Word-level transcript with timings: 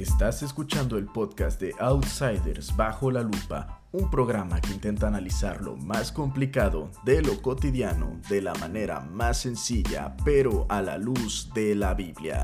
Estás 0.00 0.42
escuchando 0.42 0.96
el 0.96 1.04
podcast 1.04 1.60
de 1.60 1.74
Outsiders 1.78 2.74
Bajo 2.74 3.10
la 3.10 3.20
Lupa, 3.20 3.82
un 3.92 4.10
programa 4.10 4.58
que 4.58 4.72
intenta 4.72 5.08
analizar 5.08 5.60
lo 5.60 5.76
más 5.76 6.10
complicado 6.10 6.90
de 7.04 7.20
lo 7.20 7.42
cotidiano 7.42 8.18
de 8.30 8.40
la 8.40 8.54
manera 8.54 9.00
más 9.00 9.42
sencilla, 9.42 10.16
pero 10.24 10.64
a 10.70 10.80
la 10.80 10.96
luz 10.96 11.50
de 11.52 11.74
la 11.74 11.92
Biblia. 11.92 12.42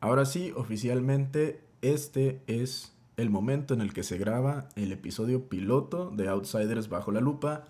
Ahora 0.00 0.26
sí, 0.26 0.52
oficialmente 0.54 1.64
este 1.80 2.42
es 2.46 2.92
el 3.16 3.30
momento 3.30 3.72
en 3.72 3.80
el 3.80 3.94
que 3.94 4.02
se 4.02 4.18
graba 4.18 4.68
el 4.76 4.92
episodio 4.92 5.48
piloto 5.48 6.10
de 6.10 6.28
Outsiders 6.28 6.90
Bajo 6.90 7.10
la 7.10 7.22
Lupa. 7.22 7.64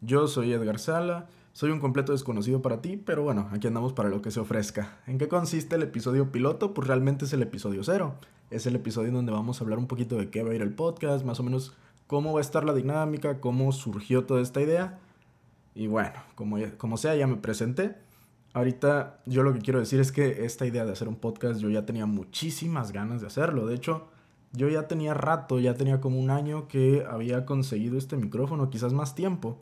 Yo 0.00 0.28
soy 0.28 0.52
Edgar 0.52 0.78
Sala 0.78 1.26
soy 1.52 1.70
un 1.70 1.80
completo 1.80 2.12
desconocido 2.12 2.62
para 2.62 2.80
ti, 2.80 2.96
pero 2.96 3.22
bueno, 3.22 3.48
aquí 3.52 3.66
andamos 3.66 3.92
para 3.92 4.08
lo 4.08 4.22
que 4.22 4.30
se 4.30 4.40
ofrezca. 4.40 4.96
¿En 5.06 5.18
qué 5.18 5.28
consiste 5.28 5.76
el 5.76 5.82
episodio 5.82 6.32
piloto? 6.32 6.72
Pues 6.72 6.88
realmente 6.88 7.26
es 7.26 7.32
el 7.34 7.42
episodio 7.42 7.84
cero. 7.84 8.14
Es 8.50 8.66
el 8.66 8.74
episodio 8.74 9.08
en 9.08 9.14
donde 9.14 9.32
vamos 9.32 9.60
a 9.60 9.64
hablar 9.64 9.78
un 9.78 9.86
poquito 9.86 10.16
de 10.16 10.30
qué 10.30 10.42
va 10.42 10.52
a 10.52 10.54
ir 10.54 10.62
el 10.62 10.72
podcast, 10.74 11.26
más 11.26 11.40
o 11.40 11.42
menos 11.42 11.74
cómo 12.06 12.32
va 12.32 12.38
a 12.38 12.40
estar 12.40 12.64
la 12.64 12.72
dinámica, 12.72 13.40
cómo 13.40 13.70
surgió 13.72 14.24
toda 14.24 14.40
esta 14.40 14.62
idea. 14.62 14.98
Y 15.74 15.88
bueno, 15.88 16.12
como, 16.36 16.56
como 16.78 16.96
sea, 16.96 17.14
ya 17.16 17.26
me 17.26 17.36
presenté. 17.36 17.96
Ahorita 18.54 19.20
yo 19.26 19.42
lo 19.42 19.52
que 19.52 19.60
quiero 19.60 19.78
decir 19.78 20.00
es 20.00 20.10
que 20.10 20.46
esta 20.46 20.64
idea 20.64 20.86
de 20.86 20.92
hacer 20.92 21.08
un 21.08 21.16
podcast 21.16 21.60
yo 21.60 21.68
ya 21.68 21.84
tenía 21.84 22.06
muchísimas 22.06 22.92
ganas 22.92 23.20
de 23.20 23.26
hacerlo. 23.26 23.66
De 23.66 23.74
hecho, 23.74 24.08
yo 24.52 24.70
ya 24.70 24.88
tenía 24.88 25.12
rato, 25.12 25.60
ya 25.60 25.74
tenía 25.74 26.00
como 26.00 26.18
un 26.18 26.30
año 26.30 26.66
que 26.66 27.04
había 27.08 27.44
conseguido 27.44 27.98
este 27.98 28.16
micrófono, 28.16 28.70
quizás 28.70 28.94
más 28.94 29.14
tiempo 29.14 29.60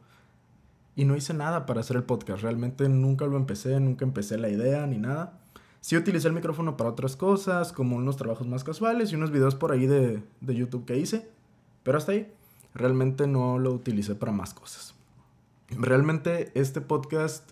y 0.97 1.05
no 1.05 1.17
hice 1.17 1.35
nada 1.35 1.67
para 1.67 1.81
hacer 1.81 1.97
el 1.97 2.05
podcast. 2.05 2.43
Realmente 2.43 2.89
nunca 2.89 3.27
lo 3.27 3.37
empecé, 3.37 3.79
nunca 3.81 4.05
empecé 4.05 4.39
la 4.39 4.49
idea 4.49 4.87
ni 4.87 4.99
nada. 4.99 5.39
Sí 5.81 5.97
utilicé 5.97 6.29
el 6.29 6.35
micrófono 6.35 6.77
para 6.77 6.91
otras 6.91 7.17
cosas, 7.17 7.73
como 7.73 7.97
unos 7.97 8.17
trabajos 8.17 8.47
más 8.47 8.65
casuales 8.65 9.13
y 9.13 9.17
unos 9.17 9.31
videos 9.31 9.55
por 9.55 9.73
ahí 9.73 9.87
de, 9.87 10.23
de 10.41 10.55
YouTube 10.55 10.85
que 10.85 10.99
hice, 10.99 11.29
pero 11.83 11.99
hasta 11.99 12.13
ahí. 12.13 12.31
Realmente 12.75 13.27
no 13.27 13.59
lo 13.59 13.73
utilicé 13.73 14.15
para 14.15 14.31
más 14.31 14.55
cosas. 14.55 14.95
Realmente 15.71 16.53
este 16.55 16.81
podcast, 16.81 17.51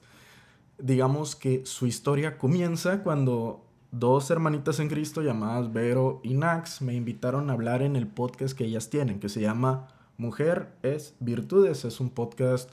digamos 0.78 1.36
que 1.36 1.64
su 1.64 1.86
historia 1.86 2.38
comienza 2.38 3.02
cuando 3.02 3.64
dos 3.90 4.30
hermanitas 4.30 4.80
en 4.80 4.88
Cristo 4.88 5.22
llamadas 5.22 5.72
Vero 5.72 6.20
y 6.22 6.34
Nax 6.34 6.82
me 6.82 6.94
invitaron 6.94 7.48
a 7.48 7.54
hablar 7.54 7.82
en 7.82 7.96
el 7.96 8.06
podcast 8.06 8.56
que 8.56 8.64
ellas 8.64 8.90
tienen, 8.90 9.20
que 9.20 9.28
se 9.28 9.40
llama 9.40 9.88
Mujer 10.18 10.74
es 10.82 11.14
Virtudes. 11.20 11.84
Es 11.84 12.00
un 12.00 12.10
podcast 12.10 12.70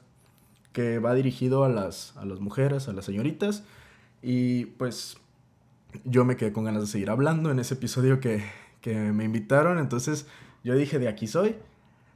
que 0.75 0.99
va 0.99 1.15
dirigido 1.15 1.63
a 1.63 1.69
las, 1.69 2.15
a 2.17 2.25
las 2.25 2.41
mujeres, 2.41 2.89
a 2.89 2.93
las 2.93 3.05
señoritas. 3.05 3.63
Y 4.21 4.65
pues 4.65 5.15
yo 6.03 6.25
me 6.25 6.35
quedé 6.35 6.51
con 6.51 6.65
ganas 6.65 6.81
de 6.81 6.87
seguir 6.87 7.09
hablando 7.09 7.49
en 7.49 7.59
ese 7.59 7.75
episodio 7.75 8.19
que, 8.19 8.43
me 8.85 9.23
invitaron. 9.23 9.79
Entonces 9.79 10.27
yo 10.63 10.75
dije, 10.75 10.99
de 10.99 11.07
aquí 11.07 11.27
soy. 11.27 11.55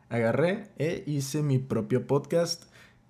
Agarré 0.09 0.67
e 0.77 1.03
hice 1.07 1.41
mi 1.41 1.57
propio 1.57 2.05
podcast. 2.05 2.65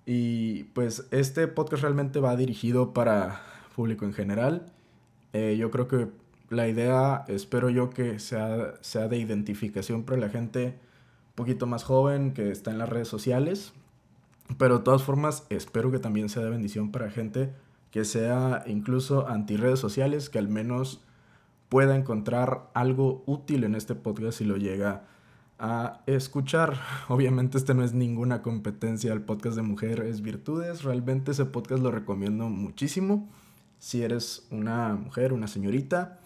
Y 0.06 0.64
pues 0.72 1.08
este 1.10 1.48
podcast 1.48 1.82
realmente 1.82 2.20
va 2.20 2.36
dirigido 2.36 2.94
para 2.94 3.42
público 3.74 4.04
en 4.04 4.14
general. 4.14 4.72
Eh, 5.32 5.56
yo 5.58 5.70
creo 5.72 5.88
que 5.88 6.08
la 6.48 6.68
idea, 6.68 7.24
espero 7.26 7.70
yo 7.70 7.90
que 7.90 8.20
sea, 8.20 8.74
sea 8.82 9.08
de 9.08 9.18
identificación 9.18 10.04
para 10.04 10.20
la 10.20 10.28
gente 10.28 10.78
un 11.30 11.34
poquito 11.34 11.66
más 11.66 11.82
joven 11.82 12.34
que 12.34 12.50
está 12.52 12.70
en 12.70 12.78
las 12.78 12.88
redes 12.88 13.08
sociales. 13.08 13.74
Pero 14.58 14.78
de 14.78 14.84
todas 14.84 15.02
formas, 15.02 15.46
espero 15.48 15.90
que 15.90 15.98
también 15.98 16.28
sea 16.28 16.42
de 16.42 16.50
bendición 16.50 16.90
para 16.90 17.10
gente 17.10 17.52
que 17.90 18.04
sea 18.04 18.62
incluso 18.66 19.28
anti 19.28 19.56
redes 19.56 19.80
sociales, 19.80 20.30
que 20.30 20.38
al 20.38 20.48
menos 20.48 21.00
pueda 21.68 21.96
encontrar 21.96 22.70
algo 22.74 23.22
útil 23.26 23.64
en 23.64 23.74
este 23.74 23.94
podcast 23.94 24.38
si 24.38 24.44
lo 24.44 24.56
llega 24.56 25.04
a 25.58 26.02
escuchar. 26.06 26.80
Obviamente 27.08 27.58
este 27.58 27.74
no 27.74 27.84
es 27.84 27.92
ninguna 27.92 28.42
competencia 28.42 29.12
al 29.12 29.22
podcast 29.22 29.56
de 29.56 29.62
Mujeres 29.62 30.20
Virtudes, 30.20 30.82
realmente 30.82 31.32
ese 31.32 31.44
podcast 31.46 31.82
lo 31.82 31.90
recomiendo 31.90 32.48
muchísimo. 32.48 33.28
Si 33.78 34.02
eres 34.02 34.46
una 34.50 34.94
mujer, 34.94 35.32
una 35.32 35.46
señorita, 35.46 36.20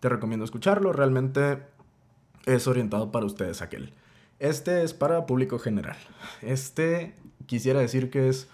te 0.00 0.08
recomiendo 0.08 0.44
escucharlo, 0.44 0.92
realmente 0.92 1.58
es 2.46 2.66
orientado 2.68 3.10
para 3.10 3.26
ustedes 3.26 3.62
aquel. 3.62 3.92
Este 4.38 4.82
es 4.82 4.94
para 4.94 5.26
público 5.26 5.58
general. 5.58 5.96
Este 6.42 7.14
quisiera 7.46 7.80
decir 7.80 8.10
que 8.10 8.28
es 8.28 8.48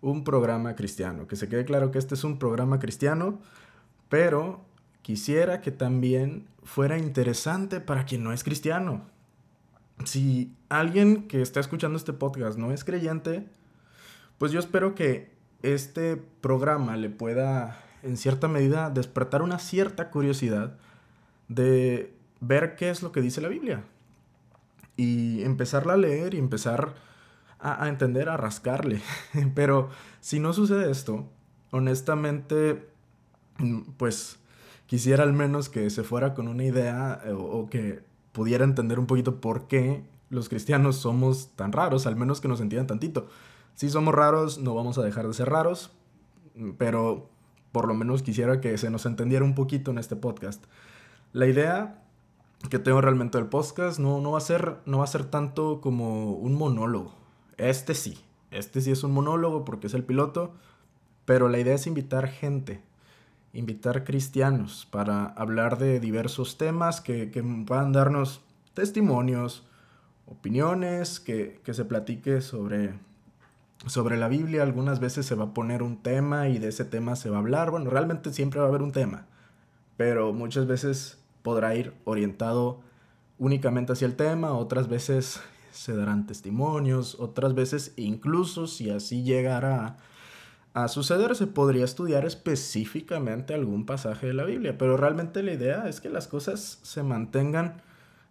un 0.00 0.22
programa 0.22 0.76
cristiano. 0.76 1.26
Que 1.26 1.36
se 1.36 1.48
quede 1.48 1.64
claro 1.64 1.90
que 1.90 1.98
este 1.98 2.14
es 2.14 2.24
un 2.24 2.38
programa 2.38 2.78
cristiano, 2.78 3.40
pero 4.08 4.64
quisiera 5.02 5.60
que 5.60 5.70
también 5.70 6.46
fuera 6.62 6.98
interesante 6.98 7.80
para 7.80 8.04
quien 8.04 8.22
no 8.22 8.32
es 8.32 8.44
cristiano. 8.44 9.02
Si 10.04 10.54
alguien 10.68 11.26
que 11.28 11.42
está 11.42 11.60
escuchando 11.60 11.96
este 11.96 12.12
podcast 12.12 12.58
no 12.58 12.72
es 12.72 12.84
creyente, 12.84 13.46
pues 14.38 14.52
yo 14.52 14.60
espero 14.60 14.94
que 14.94 15.32
este 15.62 16.16
programa 16.16 16.96
le 16.96 17.10
pueda 17.10 17.80
en 18.02 18.16
cierta 18.16 18.48
medida 18.48 18.90
despertar 18.90 19.42
una 19.42 19.58
cierta 19.58 20.10
curiosidad 20.10 20.76
de 21.48 22.14
ver 22.40 22.76
qué 22.76 22.90
es 22.90 23.02
lo 23.02 23.12
que 23.12 23.20
dice 23.20 23.40
la 23.40 23.48
Biblia 23.48 23.84
y 24.96 25.42
empezarla 25.42 25.94
a 25.94 25.96
leer 25.96 26.34
y 26.34 26.38
empezar 26.38 26.94
a, 27.58 27.88
entender, 27.88 28.28
a 28.28 28.36
rascarle. 28.36 29.00
Pero 29.54 29.88
si 30.20 30.38
no 30.38 30.52
sucede 30.52 30.90
esto, 30.90 31.28
honestamente, 31.70 32.88
pues 33.96 34.38
quisiera 34.86 35.22
al 35.22 35.32
menos 35.32 35.68
que 35.68 35.88
se 35.90 36.04
fuera 36.04 36.34
con 36.34 36.48
una 36.48 36.64
idea 36.64 37.20
eh, 37.24 37.32
o, 37.32 37.68
que 37.70 38.02
pudiera 38.32 38.64
entender 38.64 38.98
un 38.98 39.06
poquito 39.06 39.40
por 39.40 39.66
qué 39.66 40.04
los 40.28 40.48
cristianos 40.48 40.96
somos 40.96 41.50
tan 41.56 41.72
raros, 41.72 42.06
al 42.06 42.16
menos 42.16 42.40
que 42.40 42.48
nos 42.48 42.60
entiendan 42.60 42.86
tantito. 42.86 43.28
Si 43.74 43.88
somos 43.88 44.14
raros, 44.14 44.58
no 44.58 44.74
vamos 44.74 44.98
a 44.98 45.02
dejar 45.02 45.26
de 45.26 45.34
ser 45.34 45.48
raros, 45.48 45.90
pero 46.78 47.30
por 47.72 47.88
lo 47.88 47.94
menos 47.94 48.22
quisiera 48.22 48.60
que 48.60 48.76
se 48.78 48.90
nos 48.90 49.06
entendiera 49.06 49.44
un 49.44 49.54
poquito 49.54 49.90
en 49.90 49.98
este 49.98 50.16
podcast. 50.16 50.62
La 51.32 51.46
idea 51.46 52.03
que 52.70 52.78
tengo 52.78 53.00
realmente 53.00 53.38
del 53.38 53.48
podcast 53.48 53.98
no, 53.98 54.20
no, 54.20 54.32
va 54.32 54.38
a 54.38 54.40
ser, 54.40 54.76
no 54.86 54.98
va 54.98 55.04
a 55.04 55.08
ser 55.08 55.24
tanto 55.24 55.80
como 55.80 56.32
un 56.32 56.54
monólogo. 56.54 57.14
Este 57.56 57.94
sí, 57.94 58.18
este 58.50 58.80
sí 58.80 58.90
es 58.90 59.04
un 59.04 59.12
monólogo 59.12 59.64
porque 59.64 59.86
es 59.86 59.94
el 59.94 60.04
piloto, 60.04 60.54
pero 61.24 61.48
la 61.48 61.58
idea 61.58 61.74
es 61.74 61.86
invitar 61.86 62.28
gente, 62.28 62.82
invitar 63.52 64.04
cristianos 64.04 64.86
para 64.90 65.26
hablar 65.26 65.78
de 65.78 66.00
diversos 66.00 66.56
temas 66.56 67.00
que, 67.00 67.30
que 67.30 67.42
puedan 67.42 67.92
darnos 67.92 68.40
testimonios, 68.74 69.66
opiniones, 70.26 71.20
que, 71.20 71.60
que 71.64 71.74
se 71.74 71.84
platique 71.84 72.40
sobre, 72.40 72.94
sobre 73.86 74.16
la 74.16 74.28
Biblia. 74.28 74.62
Algunas 74.62 75.00
veces 75.00 75.26
se 75.26 75.34
va 75.34 75.44
a 75.44 75.54
poner 75.54 75.82
un 75.82 76.02
tema 76.02 76.48
y 76.48 76.58
de 76.58 76.68
ese 76.68 76.84
tema 76.84 77.14
se 77.16 77.30
va 77.30 77.36
a 77.36 77.40
hablar. 77.40 77.70
Bueno, 77.70 77.90
realmente 77.90 78.32
siempre 78.32 78.60
va 78.60 78.66
a 78.66 78.68
haber 78.68 78.82
un 78.82 78.92
tema, 78.92 79.26
pero 79.96 80.32
muchas 80.32 80.66
veces 80.66 81.23
podrá 81.44 81.76
ir 81.76 81.92
orientado 82.04 82.80
únicamente 83.38 83.92
hacia 83.92 84.06
el 84.06 84.16
tema, 84.16 84.54
otras 84.54 84.88
veces 84.88 85.42
se 85.72 85.94
darán 85.94 86.26
testimonios, 86.26 87.20
otras 87.20 87.54
veces 87.54 87.92
incluso 87.96 88.66
si 88.66 88.88
así 88.88 89.24
llegara 89.24 89.98
a, 90.72 90.88
suceder 90.88 91.36
se 91.36 91.46
podría 91.46 91.84
estudiar 91.84 92.24
específicamente 92.24 93.52
algún 93.52 93.84
pasaje 93.84 94.26
de 94.26 94.32
la 94.32 94.44
Biblia, 94.44 94.78
pero 94.78 94.96
realmente 94.96 95.42
la 95.42 95.52
idea 95.52 95.86
es 95.86 96.00
que 96.00 96.08
las 96.08 96.28
cosas 96.28 96.78
se 96.82 97.02
mantengan 97.02 97.82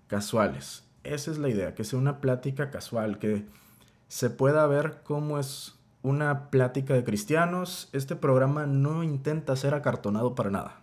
casuales. 0.08 0.84
Esa 1.04 1.30
es 1.30 1.38
la 1.38 1.50
idea, 1.50 1.76
que 1.76 1.84
sea 1.84 2.00
una 2.00 2.20
plática 2.20 2.72
casual, 2.72 3.20
que 3.20 3.46
se 4.08 4.32
pueda 4.32 4.66
ver 4.66 5.02
cómo 5.04 5.38
es 5.38 5.76
una 6.02 6.50
plática 6.50 6.96
de 6.96 7.04
cristianos. 7.04 7.90
Este 7.94 8.16
programa 8.16 8.66
no 8.66 9.04
intenta 9.04 9.56
ser 9.56 9.76
acartonado 9.76 10.34
para 10.34 10.50
nada. 10.50 10.83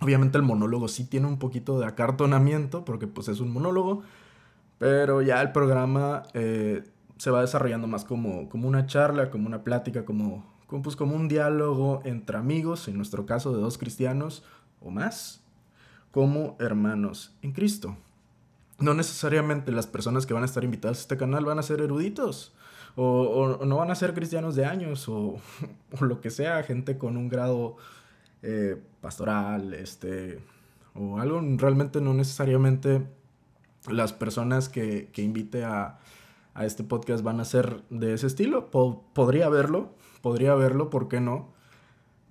Obviamente 0.00 0.36
el 0.36 0.44
monólogo 0.44 0.88
sí 0.88 1.04
tiene 1.04 1.26
un 1.26 1.38
poquito 1.38 1.78
de 1.78 1.86
acartonamiento 1.86 2.84
porque 2.84 3.06
pues 3.06 3.28
es 3.28 3.40
un 3.40 3.52
monólogo, 3.52 4.02
pero 4.78 5.22
ya 5.22 5.40
el 5.40 5.52
programa 5.52 6.24
eh, 6.34 6.84
se 7.16 7.30
va 7.30 7.40
desarrollando 7.40 7.86
más 7.86 8.04
como, 8.04 8.48
como 8.48 8.68
una 8.68 8.86
charla, 8.86 9.30
como 9.30 9.46
una 9.46 9.64
plática, 9.64 10.04
como, 10.04 10.44
pues, 10.82 10.96
como 10.96 11.16
un 11.16 11.28
diálogo 11.28 12.02
entre 12.04 12.36
amigos, 12.36 12.88
en 12.88 12.96
nuestro 12.96 13.24
caso 13.24 13.54
de 13.54 13.60
dos 13.62 13.78
cristianos 13.78 14.44
o 14.80 14.90
más, 14.90 15.42
como 16.10 16.56
hermanos 16.58 17.34
en 17.42 17.52
Cristo. 17.52 17.96
No 18.78 18.92
necesariamente 18.92 19.72
las 19.72 19.86
personas 19.86 20.26
que 20.26 20.34
van 20.34 20.42
a 20.42 20.46
estar 20.46 20.62
invitadas 20.62 20.98
a 20.98 21.00
este 21.00 21.16
canal 21.16 21.46
van 21.46 21.58
a 21.58 21.62
ser 21.62 21.80
eruditos. 21.80 22.54
O, 22.98 23.58
no 23.64 23.76
van 23.76 23.90
a 23.90 23.94
ser 23.94 24.14
cristianos 24.14 24.56
de 24.56 24.64
años 24.64 25.06
o 25.08 25.36
lo 26.00 26.20
que 26.20 26.30
sea, 26.30 26.62
gente 26.62 26.96
con 26.96 27.16
un 27.16 27.28
grado 27.28 27.76
eh, 28.48 28.80
pastoral, 29.00 29.74
este, 29.74 30.38
o 30.94 31.18
algo, 31.18 31.40
realmente 31.56 32.00
no 32.00 32.14
necesariamente 32.14 33.04
las 33.90 34.12
personas 34.12 34.68
que, 34.68 35.10
que 35.12 35.22
invite 35.22 35.64
a, 35.64 35.98
a, 36.54 36.64
este 36.64 36.84
podcast 36.84 37.24
van 37.24 37.40
a 37.40 37.44
ser 37.44 37.82
de 37.90 38.14
ese 38.14 38.28
estilo. 38.28 38.70
podría 38.70 39.48
verlo, 39.48 39.94
podría 40.22 40.54
verlo, 40.54 40.90
¿por 40.90 41.08
qué 41.08 41.20
no? 41.20 41.52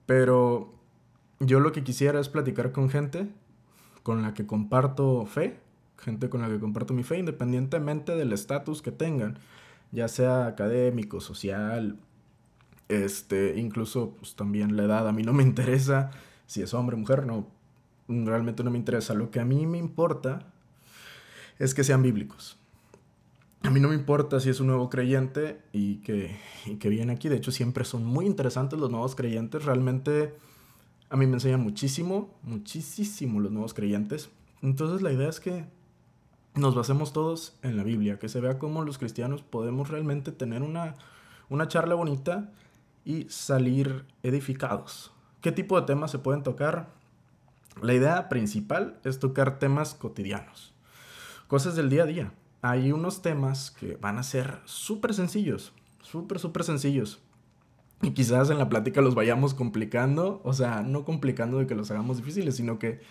Pero 0.05 0.73
yo 1.41 1.59
lo 1.59 1.73
que 1.73 1.83
quisiera 1.83 2.21
es 2.21 2.29
platicar 2.29 2.71
con 2.71 2.89
gente 2.89 3.27
con 4.01 4.21
la 4.21 4.33
que 4.33 4.47
comparto 4.47 5.25
fe, 5.25 5.59
gente 5.97 6.29
con 6.29 6.41
la 6.41 6.47
que 6.47 6.59
comparto 6.59 6.93
mi 6.93 7.03
fe, 7.03 7.17
independientemente 7.17 8.15
del 8.15 8.31
estatus 8.31 8.81
que 8.81 8.91
tengan, 8.91 9.37
ya 9.91 10.07
sea 10.07 10.47
académico, 10.47 11.19
social, 11.19 11.97
este, 12.89 13.57
incluso 13.57 14.11
pues, 14.17 14.35
también 14.35 14.75
la 14.75 14.83
edad. 14.83 15.07
A 15.07 15.11
mí 15.11 15.23
no 15.23 15.33
me 15.33 15.43
interesa 15.43 16.11
si 16.47 16.61
es 16.61 16.73
hombre, 16.73 16.95
mujer, 16.95 17.25
no, 17.25 17.47
realmente 18.07 18.63
no 18.63 18.71
me 18.71 18.77
interesa. 18.77 19.13
Lo 19.13 19.31
que 19.31 19.39
a 19.39 19.45
mí 19.45 19.65
me 19.65 19.77
importa 19.77 20.51
es 21.59 21.73
que 21.73 21.83
sean 21.83 22.03
bíblicos. 22.03 22.57
A 23.63 23.71
mí 23.71 23.79
no 23.79 23.89
me 23.89 23.95
importa 23.95 24.39
si 24.39 24.49
es 24.49 24.59
un 24.59 24.67
nuevo 24.67 24.89
creyente 24.89 25.59
y 25.73 25.97
que, 25.97 26.37
y 26.65 26.75
que 26.75 26.89
viene 26.89 27.13
aquí. 27.13 27.29
De 27.29 27.37
hecho, 27.37 27.51
siempre 27.51 27.83
son 27.83 28.05
muy 28.05 28.27
interesantes 28.27 28.79
los 28.79 28.91
nuevos 28.91 29.15
creyentes. 29.15 29.65
Realmente 29.65 30.35
a 31.09 31.17
mí 31.17 31.25
me 31.25 31.33
enseñan 31.33 31.61
muchísimo, 31.61 32.35
muchísimo 32.43 33.39
los 33.39 33.51
nuevos 33.51 33.73
creyentes. 33.73 34.29
Entonces 34.61 35.01
la 35.01 35.11
idea 35.11 35.29
es 35.29 35.39
que 35.39 35.65
nos 36.53 36.75
basemos 36.75 37.11
todos 37.11 37.57
en 37.63 37.75
la 37.75 37.83
Biblia, 37.83 38.19
que 38.19 38.29
se 38.29 38.39
vea 38.39 38.59
cómo 38.59 38.83
los 38.83 38.97
cristianos 38.97 39.41
podemos 39.41 39.89
realmente 39.89 40.31
tener 40.31 40.61
una, 40.61 40.95
una 41.49 41.67
charla 41.67 41.95
bonita 41.95 42.51
y 43.05 43.27
salir 43.29 44.03
edificados. 44.23 45.11
¿Qué 45.41 45.51
tipo 45.51 45.79
de 45.79 45.85
temas 45.85 46.11
se 46.11 46.19
pueden 46.19 46.43
tocar? 46.43 46.89
La 47.81 47.93
idea 47.93 48.29
principal 48.29 48.99
es 49.03 49.19
tocar 49.19 49.59
temas 49.59 49.93
cotidianos, 49.93 50.73
cosas 51.47 51.75
del 51.75 51.89
día 51.89 52.03
a 52.03 52.07
día. 52.07 52.31
Hay 52.61 52.91
unos 52.91 53.21
temas 53.21 53.69
que 53.69 53.95
van 53.97 54.17
a 54.17 54.23
ser 54.23 54.59
súper 54.65 55.13
sencillos, 55.13 55.71
súper, 56.01 56.39
súper 56.39 56.63
sencillos. 56.63 57.19
Y 58.01 58.11
quizás 58.11 58.49
en 58.49 58.57
la 58.57 58.69
plática 58.69 59.01
los 59.01 59.13
vayamos 59.13 59.53
complicando, 59.53 60.41
o 60.43 60.53
sea, 60.53 60.81
no 60.81 61.05
complicando 61.05 61.59
de 61.59 61.67
que 61.67 61.75
los 61.75 61.91
hagamos 61.91 62.17
difíciles, 62.17 62.55
sino 62.55 62.79
que 62.79 63.01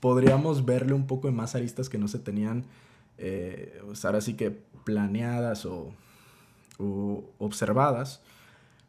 podríamos 0.00 0.64
verle 0.64 0.92
un 0.92 1.06
poco 1.06 1.28
de 1.28 1.34
más 1.34 1.54
aristas 1.54 1.88
que 1.88 1.98
no 1.98 2.08
se 2.08 2.18
tenían, 2.18 2.64
eh, 3.18 3.80
pues 3.84 4.04
ahora 4.04 4.20
sí 4.20 4.34
que 4.34 4.50
planeadas 4.84 5.66
o, 5.66 5.92
o 6.78 7.24
observadas. 7.38 8.22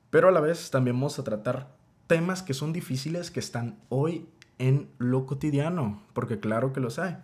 Pero 0.10 0.30
a 0.30 0.32
la 0.32 0.40
vez 0.40 0.72
también 0.72 0.96
vamos 0.96 1.20
a 1.20 1.24
tratar 1.24 1.68
temas 2.08 2.42
que 2.42 2.54
son 2.54 2.74
difíciles 2.74 3.32
que 3.32 3.40
están 3.40 3.78
hoy 3.90 4.28
en 4.60 4.90
lo 4.98 5.26
cotidiano, 5.26 6.02
porque 6.14 6.40
claro 6.40 6.74
que 6.74 6.80
los 6.80 7.00
hay. 7.00 7.18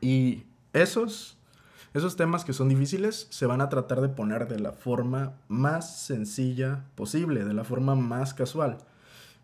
Y 0.00 0.44
esos, 0.72 1.36
esos 1.92 2.16
temas 2.16 2.44
que 2.44 2.52
son 2.52 2.68
difíciles 2.68 3.26
se 3.30 3.46
van 3.46 3.60
a 3.60 3.68
tratar 3.68 4.00
de 4.00 4.08
poner 4.08 4.48
de 4.48 4.58
la 4.58 4.72
forma 4.72 5.34
más 5.48 5.98
sencilla 5.98 6.84
posible, 6.94 7.44
de 7.44 7.54
la 7.54 7.64
forma 7.64 7.94
más 7.94 8.34
casual. 8.34 8.78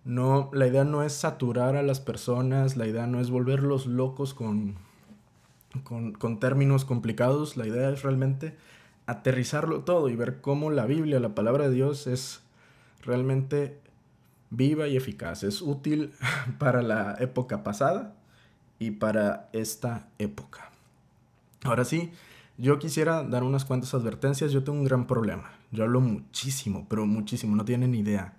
No, 0.05 0.51
la 0.55 0.67
idea 0.67 0.85
no 0.85 1.03
es 1.03 1.13
saturar 1.13 1.77
a 1.77 1.83
las 1.83 2.01
personas, 2.01 2.77
la 2.77 2.87
idea 2.87 3.07
no 3.07 3.21
es 3.21 3.31
volverlos 3.31 3.87
locos 3.87 4.33
con, 4.33 4.77
con, 5.85 6.13
con 6.13 6.41
términos 6.41 6.87
complicados, 6.87 7.59
la 7.59 7.67
idea 7.67 7.91
es 7.91 8.03
realmente 8.03 8.57
aterrizarlo 9.11 9.81
todo 9.81 10.09
y 10.09 10.17
ver 10.17 10.41
cómo 10.41 10.71
la 10.71 10.87
Biblia, 10.87 11.19
la 11.21 11.35
palabra 11.35 11.69
de 11.69 11.75
Dios, 11.75 12.07
es 12.07 12.43
realmente 13.03 13.79
viva 14.51 14.87
y 14.89 14.97
eficaz. 14.97 15.43
Es 15.43 15.63
útil 15.63 16.13
para 16.59 16.83
la 16.83 17.17
época 17.19 17.65
pasada 17.65 18.15
y 18.79 18.93
para 18.93 19.49
esta 19.53 20.09
época. 20.19 20.71
Ahora 21.65 21.85
sí, 21.85 22.13
yo 22.57 22.79
quisiera 22.79 23.23
dar 23.25 23.43
unas 23.43 23.65
cuantas 23.65 23.95
advertencias. 23.95 24.53
Yo 24.53 24.63
tengo 24.63 24.79
un 24.79 24.85
gran 24.85 25.07
problema. 25.07 25.51
Yo 25.73 25.85
hablo 25.85 26.01
muchísimo, 26.01 26.87
pero 26.89 27.07
muchísimo, 27.07 27.57
no 27.57 27.65
tienen 27.65 27.95
idea. 27.95 28.35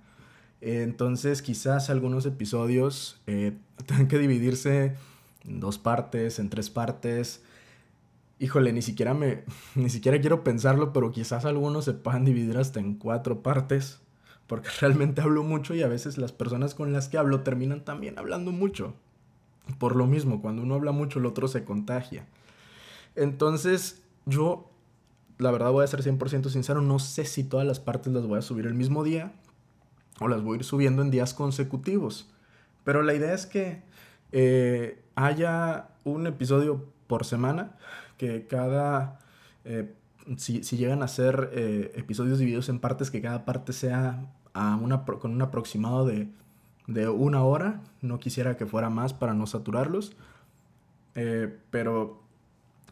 Entonces 0.62 1.41
quizás 1.41 1.89
algunos 1.89 2.25
episodios 2.25 3.19
eh, 3.27 3.57
tengan 3.85 4.07
que 4.07 4.19
dividirse 4.19 4.95
en 5.44 5.59
dos 5.59 5.77
partes, 5.77 6.39
en 6.39 6.50
tres 6.50 6.69
partes 6.69 7.44
híjole, 8.42 8.74
ni 8.74 8.82
siquiera 8.82 9.14
me, 9.14 9.44
ni 9.76 9.90
siquiera 9.90 10.20
quiero 10.20 10.44
pensarlo, 10.44 10.92
pero 10.92 11.12
quizás 11.12 11.46
algunos 11.46 11.86
se 11.86 11.94
puedan 11.94 12.26
dividir 12.26 12.58
hasta 12.58 12.80
en 12.80 12.96
cuatro 12.96 13.42
partes, 13.42 14.02
porque 14.48 14.68
realmente 14.82 15.22
hablo 15.22 15.44
mucho 15.44 15.74
y 15.76 15.84
a 15.84 15.88
veces 15.88 16.18
las 16.18 16.34
personas 16.34 16.76
con 16.76 16.92
las 16.92 17.08
que 17.08 17.18
hablo 17.18 17.42
terminan 17.42 17.86
también 17.86 18.18
hablando 18.20 18.52
mucho. 18.52 18.96
Por 19.78 19.96
lo 19.96 20.08
mismo, 20.08 20.42
cuando 20.42 20.64
uno 20.64 20.74
habla 20.74 20.92
mucho, 20.92 21.20
el 21.20 21.28
otro 21.28 21.48
se 21.48 21.64
contagia. 21.64 22.26
Entonces, 23.16 24.02
yo, 24.26 24.70
la 25.38 25.52
verdad 25.52 25.72
voy 25.72 25.84
a 25.84 25.88
ser 25.88 26.02
100% 26.02 26.50
sincero, 26.50 26.82
no 26.82 26.98
sé 26.98 27.26
si 27.26 27.44
todas 27.44 27.66
las 27.66 27.80
partes 27.80 28.12
las 28.12 28.26
voy 28.26 28.40
a 28.40 28.42
subir 28.42 28.66
el 28.66 28.74
mismo 28.74 29.04
día 29.04 29.32
o 30.20 30.28
las 30.28 30.42
voy 30.42 30.56
a 30.56 30.60
ir 30.60 30.64
subiendo 30.66 31.04
en 31.04 31.12
días 31.12 31.34
consecutivos. 31.34 32.28
Pero 32.84 33.04
la 33.04 33.14
idea 33.14 33.34
es 33.34 33.46
que 33.46 33.84
eh, 34.32 35.04
haya 35.16 35.90
un 36.04 36.26
episodio 36.26 36.86
por 37.08 37.24
semana 37.26 37.78
que 38.21 38.45
cada, 38.45 39.18
eh, 39.65 39.95
si, 40.38 40.62
llegan 40.62 41.01
a 41.01 41.07
ser 41.07 41.50
eh, 41.53 41.91
episodios 41.95 42.38
divididos 42.38 42.69
en 42.69 42.77
partes, 42.77 43.09
que 43.09 43.19
cada 43.19 43.45
parte 43.45 43.73
sea 43.73 44.27
a 44.53 44.75
una, 44.75 45.06
con 45.06 45.31
un 45.31 45.41
aproximado 45.41 46.06
de, 46.06 46.29
una 47.09 47.44
hora, 47.44 47.81
no 48.01 48.19
quisiera 48.19 48.57
que 48.57 48.68
fuera 48.68 48.91
más 48.91 49.15
para 49.15 49.33
no 49.33 49.47
saturarlos, 49.47 50.15
eh, 51.15 51.57
pero 51.71 52.21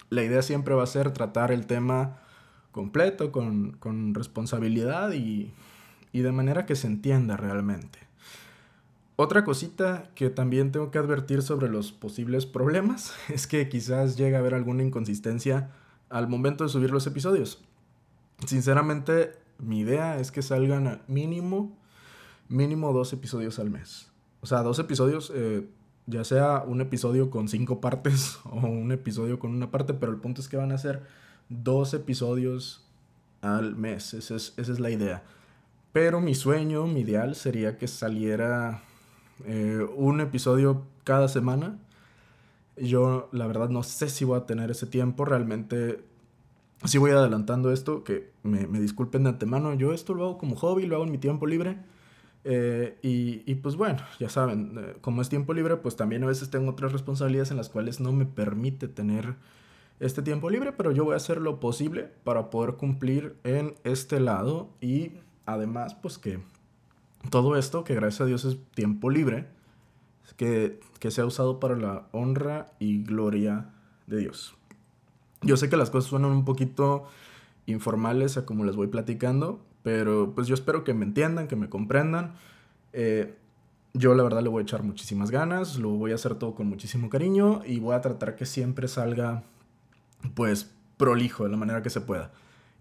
la 0.10 0.24
idea 0.24 0.42
siempre 0.42 0.74
va 0.74 0.82
a 0.82 0.88
ser 0.88 1.12
tratar 1.12 1.52
el 1.52 1.68
tema 1.68 2.18
completo, 2.72 3.32
con, 3.32 4.16
responsabilidad 4.16 5.12
y, 5.12 5.54
y 6.12 6.22
de 6.22 6.32
manera 6.32 6.66
que 6.66 6.76
se 6.76 6.88
entienda 6.88 7.38
realmente. 7.38 8.00
Otra 9.22 9.44
cosita 9.44 10.10
que 10.16 10.30
también 10.30 10.72
tengo 10.72 10.92
que 10.92 10.98
advertir 10.98 11.42
sobre 11.42 11.68
los 11.68 11.92
posibles 11.92 12.46
problemas 12.46 13.14
es 13.28 13.48
que 13.48 13.68
quizás 13.68 14.16
llegue 14.16 14.38
a 14.38 14.40
haber 14.40 14.54
alguna 14.54 14.82
inconsistencia 14.82 15.72
al 16.08 16.30
momento 16.30 16.64
de 16.64 16.70
subir 16.70 16.92
los 16.92 17.06
episodios. 17.06 17.62
Sinceramente, 18.46 19.34
mi 19.58 19.82
idea 19.82 20.18
es 20.22 20.32
que 20.32 20.42
salgan 20.42 20.88
al 20.88 21.02
mínimo, 21.10 21.78
mínimo 22.48 22.94
dos 22.94 23.12
episodios 23.12 23.60
al 23.60 23.70
mes. 23.70 24.10
O 24.40 24.46
sea, 24.46 24.64
dos 24.64 24.80
episodios, 24.80 25.34
eh, 25.36 25.68
ya 26.06 26.24
sea 26.24 26.64
un 26.66 26.80
episodio 26.80 27.30
con 27.30 27.50
cinco 27.50 27.82
partes 27.82 28.40
o 28.46 28.56
un 28.68 28.94
episodio 28.94 29.38
con 29.38 29.52
una 29.54 29.70
parte, 29.70 29.94
pero 29.94 30.14
el 30.14 30.20
punto 30.20 30.40
es 30.40 30.48
que 30.48 30.56
van 30.56 30.72
a 30.72 30.78
ser 30.78 31.04
dos 31.50 31.94
episodios 31.94 32.88
al 33.42 33.76
mes. 33.76 34.14
Esa 34.14 34.38
es, 34.38 34.54
esa 34.56 34.72
es 34.72 34.80
la 34.80 34.92
idea. 34.92 35.26
Pero 35.92 36.22
mi 36.22 36.36
sueño, 36.36 36.88
mi 36.88 37.02
ideal 37.02 37.36
sería 37.36 37.78
que 37.78 37.90
saliera 37.90 38.84
eh, 39.46 39.86
un 39.96 40.22
episodio 40.22 40.84
cada 41.04 41.28
semana. 41.28 41.78
Yo 42.78 43.30
la 43.32 43.48
verdad 43.48 43.70
no 43.70 43.84
sé 43.84 44.10
si 44.10 44.26
voy 44.26 44.38
a 44.38 44.46
tener 44.46 44.72
ese 44.72 44.86
tiempo, 44.86 45.26
realmente 45.26 46.02
si 46.86 46.98
voy 46.98 47.12
adelantando 47.12 47.72
esto, 47.72 48.04
que 48.04 48.32
me, 48.44 48.66
disculpen 48.80 49.24
de 49.24 49.30
antemano, 49.30 49.74
yo 49.74 49.94
esto 49.94 50.14
lo 50.14 50.24
hago 50.24 50.38
como 50.38 50.56
hobby, 50.56 50.86
lo 50.86 50.96
hago 50.96 51.06
en 51.06 51.12
mi 51.12 51.18
tiempo 51.18 51.46
libre. 51.46 51.78
Eh, 52.46 52.98
y, 53.02 53.56
pues 53.56 53.76
bueno, 53.76 54.00
ya 54.18 54.30
saben, 54.30 54.78
eh, 54.78 54.96
como 55.02 55.22
es 55.22 55.28
tiempo 55.28 55.54
libre, 55.54 55.76
pues 55.76 55.98
también 55.98 56.24
a 56.24 56.28
veces 56.28 56.50
tengo 56.50 56.72
otras 56.72 56.94
responsabilidades 56.94 57.52
en 57.52 57.58
las 57.58 57.68
cuales 57.68 58.00
no 58.00 58.14
me 58.14 58.26
permite 58.26 58.88
tener 58.88 59.36
este 60.00 60.22
tiempo 60.22 60.50
libre, 60.50 60.72
pero 60.72 60.92
yo 60.92 61.04
voy 61.04 61.16
a 61.16 61.18
hacer 61.18 61.42
lo 61.42 61.60
posible 61.60 62.10
para 62.24 62.50
poder 62.50 62.76
cumplir 62.76 63.36
en 63.44 63.76
este 63.84 64.22
lado 64.22 64.70
y 64.80 65.12
además 65.46 65.96
pues 65.96 66.18
que 66.18 66.40
todo 67.30 67.58
esto, 67.58 67.84
que 67.84 67.96
gracias 67.96 68.22
a 68.22 68.26
Dios 68.26 68.46
es 68.46 68.58
tiempo 68.74 69.10
libre, 69.10 69.48
que, 70.38 70.80
que 71.00 71.12
sea 71.12 71.26
usado 71.26 71.60
para 71.60 71.76
la 71.76 72.08
honra 72.12 72.68
y 72.80 73.04
gloria 73.04 73.72
de 74.08 74.18
Dios. 74.18 74.56
Yo 75.42 75.58
sé 75.58 75.70
que 75.70 75.78
las 75.78 75.90
cosas 75.90 76.10
suenan 76.10 76.32
un 76.32 76.46
poquito 76.46 77.06
informales 77.66 78.38
a 78.38 78.46
como 78.46 78.66
les 78.66 78.76
voy 78.76 78.88
platicando, 78.88 79.60
pero 79.84 80.34
pues 80.36 80.48
yo 80.48 80.54
espero 80.54 80.84
que 80.84 80.94
me 80.94 81.06
entiendan, 81.06 81.48
que 81.48 81.56
me 81.56 81.70
comprendan. 81.70 82.34
Eh, 82.94 83.36
yo 83.94 84.14
la 84.14 84.24
verdad 84.24 84.42
le 84.42 84.50
voy 84.50 84.62
a 84.62 84.64
echar 84.64 84.84
muchísimas 84.84 85.32
ganas, 85.32 85.78
lo 85.78 85.90
voy 85.90 86.12
a 86.12 86.16
hacer 86.16 86.36
todo 86.36 86.56
con 86.56 86.68
muchísimo 86.68 87.10
cariño 87.10 87.62
y 87.66 87.80
voy 87.80 87.96
a 87.96 88.02
tratar 88.02 88.36
que 88.36 88.46
siempre 88.46 88.88
salga 88.88 89.44
pues 90.36 90.72
prolijo 90.98 91.46
de 91.46 91.50
la 91.50 91.58
manera 91.58 91.82
que 91.82 91.90
se 91.90 92.02
pueda. 92.02 92.32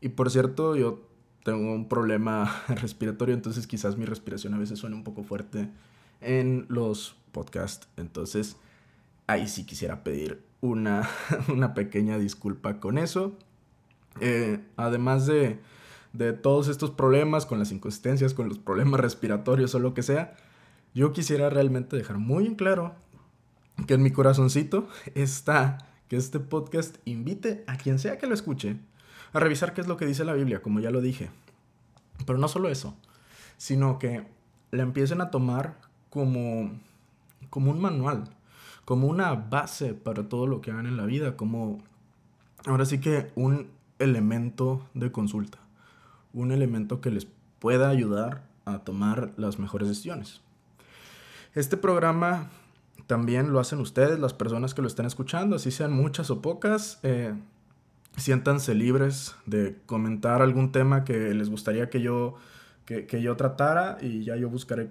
Y 0.01 0.11
por 0.11 0.31
cierto, 0.31 0.77
yo 0.77 1.08
tengo 1.49 1.73
un 1.73 1.89
problema 1.89 2.63
respiratorio, 2.69 3.35
entonces 3.35 3.67
quizás 3.67 3.97
mi 3.97 4.05
respiración 4.05 4.53
a 4.53 4.59
veces 4.59 4.79
suene 4.79 4.97
un 4.97 5.03
poco 5.03 5.23
fuerte 5.23 5.71
en 6.21 6.67
los 6.69 7.17
podcasts. 7.33 7.89
Entonces, 7.97 8.57
ahí 9.27 9.49
sí 9.49 9.65
quisiera 9.65 10.05
pedir 10.05 10.43
una, 10.61 11.09
una 11.49 11.73
pequeña 11.73 12.19
disculpa 12.19 12.81
con 12.81 12.99
eso. 12.99 13.33
Eh, 14.21 14.61
además 14.77 15.25
de, 15.25 15.59
de 16.13 16.35
todos 16.35 16.69
estos 16.69 16.91
problemas 16.91 17.47
con 17.47 17.59
las 17.59 17.73
inconsistencias, 17.73 18.35
con 18.35 18.51
los 18.51 18.59
problemas 18.59 19.01
respiratorios 19.09 19.75
o 19.75 19.79
lo 19.79 19.95
que 19.95 20.03
sea, 20.03 20.37
yo 20.95 21.15
quisiera 21.15 21.49
realmente 21.49 21.97
dejar 21.97 22.19
muy 22.19 22.47
en 22.47 22.57
claro 22.57 22.95
que 23.87 23.95
en 23.95 24.03
mi 24.03 24.11
corazoncito 24.11 24.87
está 25.15 25.79
que 26.09 26.17
este 26.17 26.41
podcast 26.41 26.97
invite 27.07 27.65
a 27.67 27.79
quien 27.79 27.99
sea 27.99 28.19
que 28.19 28.27
lo 28.27 28.35
escuche 28.35 28.77
a 29.33 29.41
revisar 29.41 29.75
qué 29.75 29.81
es 29.81 29.87
lo 29.87 29.97
que 29.97 30.07
dice 30.07 30.25
la 30.25 30.33
Biblia, 30.33 30.63
como 30.63 30.81
ya 30.81 30.91
lo 30.91 31.01
dije. 31.01 31.31
Pero 32.27 32.39
no 32.39 32.49
solo 32.49 32.69
eso, 32.69 32.95
sino 33.57 33.99
que 33.99 34.27
la 34.71 34.83
empiecen 34.83 35.21
a 35.21 35.31
tomar 35.31 35.79
como, 36.11 36.71
como 37.51 37.71
un 37.71 37.81
manual, 37.81 38.25
como 38.85 39.07
una 39.07 39.35
base 39.35 39.95
para 39.95 40.29
todo 40.29 40.47
lo 40.47 40.61
que 40.61 40.71
hagan 40.71 40.87
en 40.87 40.97
la 40.97 41.07
vida, 41.07 41.37
como 41.37 41.79
ahora 42.67 42.85
sí 42.85 43.01
que 43.01 43.31
un 43.35 43.69
elemento 43.99 44.87
de 44.95 45.13
consulta, 45.13 45.59
un 46.33 46.53
elemento 46.53 47.01
que 47.01 47.11
les 47.11 47.27
pueda 47.59 47.89
ayudar 47.89 48.43
a 48.65 48.81
tomar 48.81 49.31
las 49.37 49.59
mejores 49.59 49.89
decisiones. 49.89 50.41
Este 51.55 51.77
programa 51.77 52.51
también 53.07 53.53
lo 53.53 53.61
hacen 53.61 53.81
ustedes, 53.81 54.19
las 54.19 54.35
personas 54.35 54.75
que 54.75 54.83
lo 54.83 54.89
están 54.89 55.07
escuchando, 55.07 55.57
así 55.57 55.71
sean 55.71 55.93
muchas 55.93 56.31
o 56.31 56.43
pocas. 56.43 57.01
Eh, 57.03 57.35
siéntanse 58.19 58.75
libres 58.75 59.35
de 59.47 59.77
comentar 59.87 60.43
algún 60.43 60.73
tema 60.73 61.05
que 61.05 61.35
les 61.35 61.51
gustaría 61.51 61.89
que 61.91 62.01
yo, 62.01 62.35
que, 62.85 63.23
yo 63.23 63.37
tratara 63.37 63.99
y 64.01 64.25
ya 64.25 64.37
yo 64.37 64.51
buscaré 64.51 64.91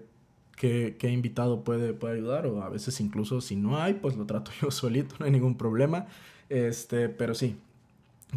qué, 0.56 0.96
qué, 1.00 1.12
invitado 1.12 1.64
puede, 1.64 1.94
puede 1.94 2.16
ayudar 2.16 2.48
o 2.48 2.64
a 2.64 2.70
veces 2.70 3.00
incluso 3.00 3.42
si 3.42 3.56
no 3.56 3.78
hay, 3.78 3.96
pues 3.96 4.16
lo 4.16 4.26
trato 4.26 4.52
yo 4.62 4.72
solito, 4.72 5.16
no 5.20 5.26
hay 5.26 5.32
ningún 5.32 5.58
problema. 5.58 6.08
Este, 6.50 7.10
pero 7.10 7.36
sí, 7.36 7.58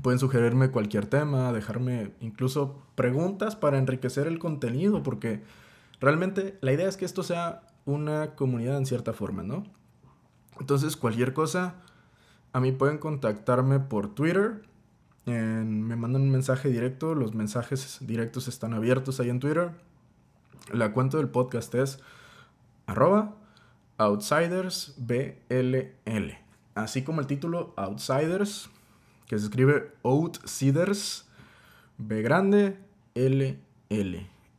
pueden 0.02 0.18
sugerirme 0.18 0.70
cualquier 0.70 1.06
tema, 1.06 1.52
dejarme 1.52 2.12
incluso 2.20 2.82
preguntas 2.94 3.56
para 3.56 3.78
enriquecer 3.78 4.26
el 4.26 4.38
contenido, 4.38 5.02
porque 5.02 5.42
realmente 6.00 6.58
la 6.60 6.72
idea 6.72 6.88
es 6.88 6.96
que 6.96 7.04
esto 7.04 7.22
sea 7.22 7.62
una 7.84 8.34
comunidad 8.34 8.76
en 8.76 8.86
cierta 8.86 9.12
forma, 9.12 9.42
¿no? 9.42 9.64
Entonces, 10.58 10.96
cualquier 10.96 11.32
cosa, 11.32 11.76
a 12.52 12.60
mí 12.60 12.72
pueden 12.72 12.98
contactarme 12.98 13.80
por 13.80 14.14
Twitter, 14.14 14.62
me 15.26 15.96
mandan 15.96 16.22
un 16.22 16.30
mensaje 16.30 16.68
directo, 16.68 17.14
los 17.14 17.34
mensajes 17.34 17.98
directos 18.00 18.48
están 18.48 18.74
abiertos 18.74 19.20
ahí 19.20 19.30
en 19.30 19.40
Twitter. 19.40 19.70
La 20.72 20.92
cuenta 20.92 21.16
del 21.16 21.28
podcast 21.28 21.74
es 21.74 22.00
arroba 22.86 23.34
outsidersbll. 23.98 26.38
Así 26.74 27.02
como 27.02 27.20
el 27.20 27.26
título 27.26 27.74
Outsiders, 27.76 28.70
que 29.26 29.38
se 29.38 29.44
escribe 29.44 29.92
Outsiders, 30.02 31.28
B 31.98 32.22
grande. 32.22 32.78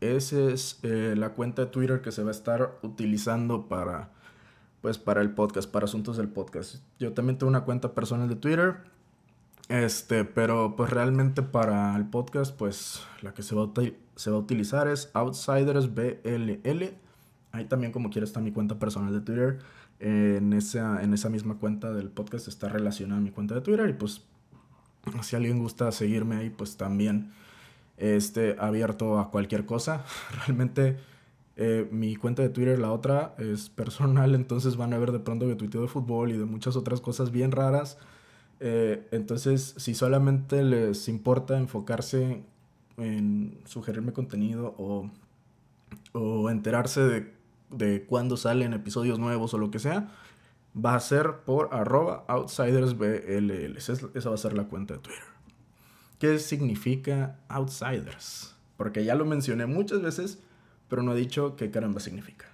Esa 0.01 0.51
es 0.51 0.79
eh, 0.83 1.15
la 1.17 1.29
cuenta 1.29 1.63
de 1.63 1.71
Twitter 1.71 2.01
que 2.01 2.11
se 2.11 2.23
va 2.23 2.29
a 2.29 2.31
estar 2.31 2.77
utilizando 2.81 3.67
para, 3.67 4.11
pues, 4.81 4.97
para 4.97 5.21
el 5.21 5.31
podcast, 5.31 5.71
para 5.71 5.85
asuntos 5.85 6.17
del 6.17 6.29
podcast. 6.29 6.83
Yo 6.99 7.13
también 7.13 7.37
tengo 7.37 7.49
una 7.49 7.65
cuenta 7.65 7.93
personal 7.93 8.29
de 8.29 8.35
Twitter. 8.35 8.77
Este, 9.71 10.25
pero 10.25 10.75
pues 10.75 10.89
realmente 10.89 11.43
para 11.43 11.95
el 11.95 12.05
podcast, 12.05 12.53
pues 12.53 13.03
la 13.21 13.33
que 13.33 13.41
se 13.41 13.55
va 13.55 13.63
a, 13.63 13.71
se 14.17 14.29
va 14.29 14.35
a 14.35 14.39
utilizar 14.39 14.89
es 14.89 15.09
Outsiders 15.13 15.93
BLL. 15.95 16.93
Ahí 17.53 17.65
también 17.69 17.93
como 17.93 18.09
quiera 18.09 18.25
está 18.25 18.41
mi 18.41 18.51
cuenta 18.51 18.79
personal 18.79 19.13
de 19.13 19.21
Twitter. 19.21 19.59
en, 19.99 20.51
esa, 20.51 21.01
en 21.01 21.13
esa 21.13 21.29
misma 21.29 21.55
cuenta 21.55 21.93
del 21.93 22.09
podcast 22.09 22.49
está 22.49 22.67
relacionada 22.67 23.21
mi 23.21 23.31
cuenta 23.31 23.55
de 23.55 23.61
Twitter. 23.61 23.89
Y 23.89 23.93
pues 23.93 24.23
si 25.21 25.37
alguien 25.37 25.59
gusta 25.59 25.89
seguirme 25.93 26.35
ahí, 26.35 26.49
pues 26.49 26.75
también 26.75 27.31
este, 27.95 28.57
abierto 28.59 29.19
a 29.19 29.31
cualquier 29.31 29.65
cosa. 29.65 30.03
Realmente 30.45 30.97
eh, 31.55 31.87
mi 31.91 32.17
cuenta 32.17 32.41
de 32.41 32.49
Twitter, 32.49 32.77
la 32.77 32.91
otra, 32.91 33.35
es 33.37 33.69
personal, 33.69 34.35
entonces 34.35 34.75
van 34.75 34.93
a 34.93 34.97
ver 34.97 35.13
de 35.13 35.19
pronto 35.19 35.47
que 35.47 35.55
tuiteo 35.55 35.81
de 35.81 35.87
fútbol 35.87 36.31
y 36.31 36.37
de 36.37 36.43
muchas 36.43 36.75
otras 36.75 36.99
cosas 36.99 37.31
bien 37.31 37.53
raras. 37.53 37.97
Eh, 38.63 39.07
entonces, 39.09 39.73
si 39.77 39.95
solamente 39.95 40.61
les 40.61 41.07
importa 41.07 41.57
enfocarse 41.57 42.43
en 42.97 43.59
sugerirme 43.65 44.13
contenido 44.13 44.75
o, 44.77 45.09
o 46.13 46.49
enterarse 46.51 47.01
de, 47.01 47.33
de 47.71 48.03
cuándo 48.03 48.37
salen 48.37 48.73
episodios 48.73 49.17
nuevos 49.17 49.55
o 49.55 49.57
lo 49.57 49.71
que 49.71 49.79
sea, 49.79 50.11
va 50.73 50.93
a 50.93 50.99
ser 50.99 51.37
por 51.43 51.73
arroba 51.73 52.23
outsidersbll. 52.27 53.77
Esa 53.77 54.29
va 54.29 54.35
a 54.35 54.37
ser 54.37 54.53
la 54.53 54.65
cuenta 54.65 54.93
de 54.93 54.99
Twitter. 54.99 55.23
¿Qué 56.19 56.37
significa 56.37 57.39
outsiders? 57.47 58.55
Porque 58.77 59.03
ya 59.03 59.15
lo 59.15 59.25
mencioné 59.25 59.65
muchas 59.65 60.03
veces, 60.03 60.37
pero 60.87 61.01
no 61.01 61.13
he 61.13 61.17
dicho 61.17 61.55
qué 61.55 61.71
caramba 61.71 61.99
significa. 61.99 62.45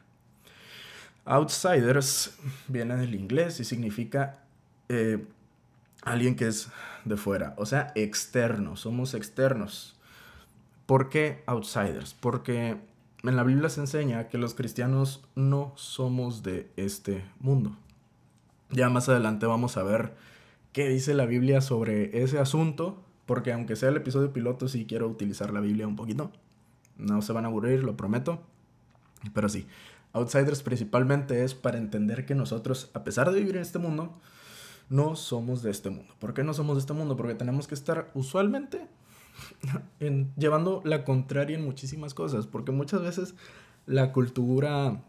Outsiders 1.25 2.37
viene 2.69 2.95
del 2.95 3.13
inglés 3.13 3.59
y 3.59 3.65
significa 3.65 4.45
eh, 4.87 5.25
alguien 6.03 6.35
que 6.35 6.47
es 6.47 6.69
de 7.05 7.17
fuera, 7.17 7.53
o 7.57 7.65
sea, 7.65 7.91
externo, 7.95 8.75
somos 8.75 9.13
externos. 9.13 9.99
¿Por 10.85 11.09
qué 11.09 11.43
outsiders? 11.47 12.13
Porque 12.13 12.77
en 13.23 13.35
la 13.35 13.43
Biblia 13.43 13.69
se 13.69 13.81
enseña 13.81 14.29
que 14.29 14.37
los 14.37 14.53
cristianos 14.53 15.23
no 15.35 15.73
somos 15.75 16.43
de 16.43 16.71
este 16.77 17.25
mundo. 17.39 17.75
Ya 18.69 18.89
más 18.89 19.09
adelante 19.09 19.45
vamos 19.45 19.77
a 19.77 19.83
ver 19.83 20.13
qué 20.71 20.87
dice 20.89 21.13
la 21.13 21.25
Biblia 21.25 21.61
sobre 21.61 22.23
ese 22.23 22.39
asunto, 22.39 23.03
porque 23.25 23.51
aunque 23.51 23.75
sea 23.75 23.89
el 23.89 23.97
episodio 23.97 24.31
piloto, 24.31 24.67
sí 24.67 24.85
quiero 24.85 25.07
utilizar 25.07 25.51
la 25.51 25.59
Biblia 25.59 25.87
un 25.87 25.95
poquito. 25.95 26.31
No 26.97 27.21
se 27.21 27.33
van 27.33 27.45
a 27.45 27.49
aburrir, 27.49 27.83
lo 27.83 27.97
prometo. 27.97 28.41
Pero 29.33 29.49
sí, 29.49 29.67
Outsiders 30.13 30.63
principalmente 30.63 31.43
es 31.43 31.53
para 31.53 31.77
entender 31.77 32.25
que 32.25 32.35
nosotros, 32.35 32.89
a 32.93 33.03
pesar 33.03 33.31
de 33.31 33.39
vivir 33.39 33.55
en 33.55 33.61
este 33.61 33.79
mundo, 33.79 34.19
no 34.89 35.15
somos 35.15 35.61
de 35.61 35.71
este 35.71 35.89
mundo. 35.89 36.13
¿Por 36.19 36.33
qué 36.33 36.43
no 36.43 36.53
somos 36.53 36.77
de 36.77 36.81
este 36.81 36.93
mundo? 36.93 37.17
Porque 37.17 37.35
tenemos 37.35 37.67
que 37.67 37.75
estar 37.75 38.11
usualmente 38.13 38.87
en, 39.99 40.33
llevando 40.35 40.81
la 40.83 41.03
contraria 41.03 41.57
en 41.57 41.65
muchísimas 41.65 42.13
cosas. 42.13 42.47
Porque 42.47 42.71
muchas 42.71 43.01
veces 43.01 43.35
la 43.85 44.11
cultura 44.13 45.01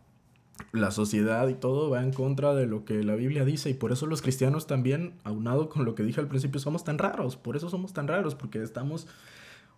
la 0.73 0.91
sociedad 0.91 1.49
y 1.49 1.55
todo 1.55 1.91
va 1.91 2.03
en 2.03 2.13
contra 2.13 2.55
de 2.55 2.67
lo 2.67 2.85
que 2.85 3.03
la 3.03 3.15
Biblia 3.15 3.45
dice 3.45 3.71
y 3.71 3.75
por 3.75 3.93
eso 3.93 4.07
los 4.07 4.23
cristianos 4.23 4.67
también, 4.67 5.15
aunado 5.25 5.69
con 5.69 5.85
lo 5.85 5.95
que 5.95 6.03
dije 6.03 6.21
al 6.21 6.29
principio, 6.29 6.61
somos 6.61 6.85
tan 6.85 6.99
raros, 6.99 7.37
por 7.37 7.57
eso 7.57 7.71
somos 7.71 7.93
tan 7.93 8.09
raros, 8.09 8.35
porque 8.35 8.63
estamos 8.63 9.07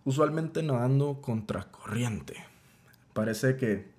usualmente 0.03 0.63
nadando 0.63 1.21
contracorriente. 1.21 2.35
Parece 3.13 3.57
que 3.57 3.91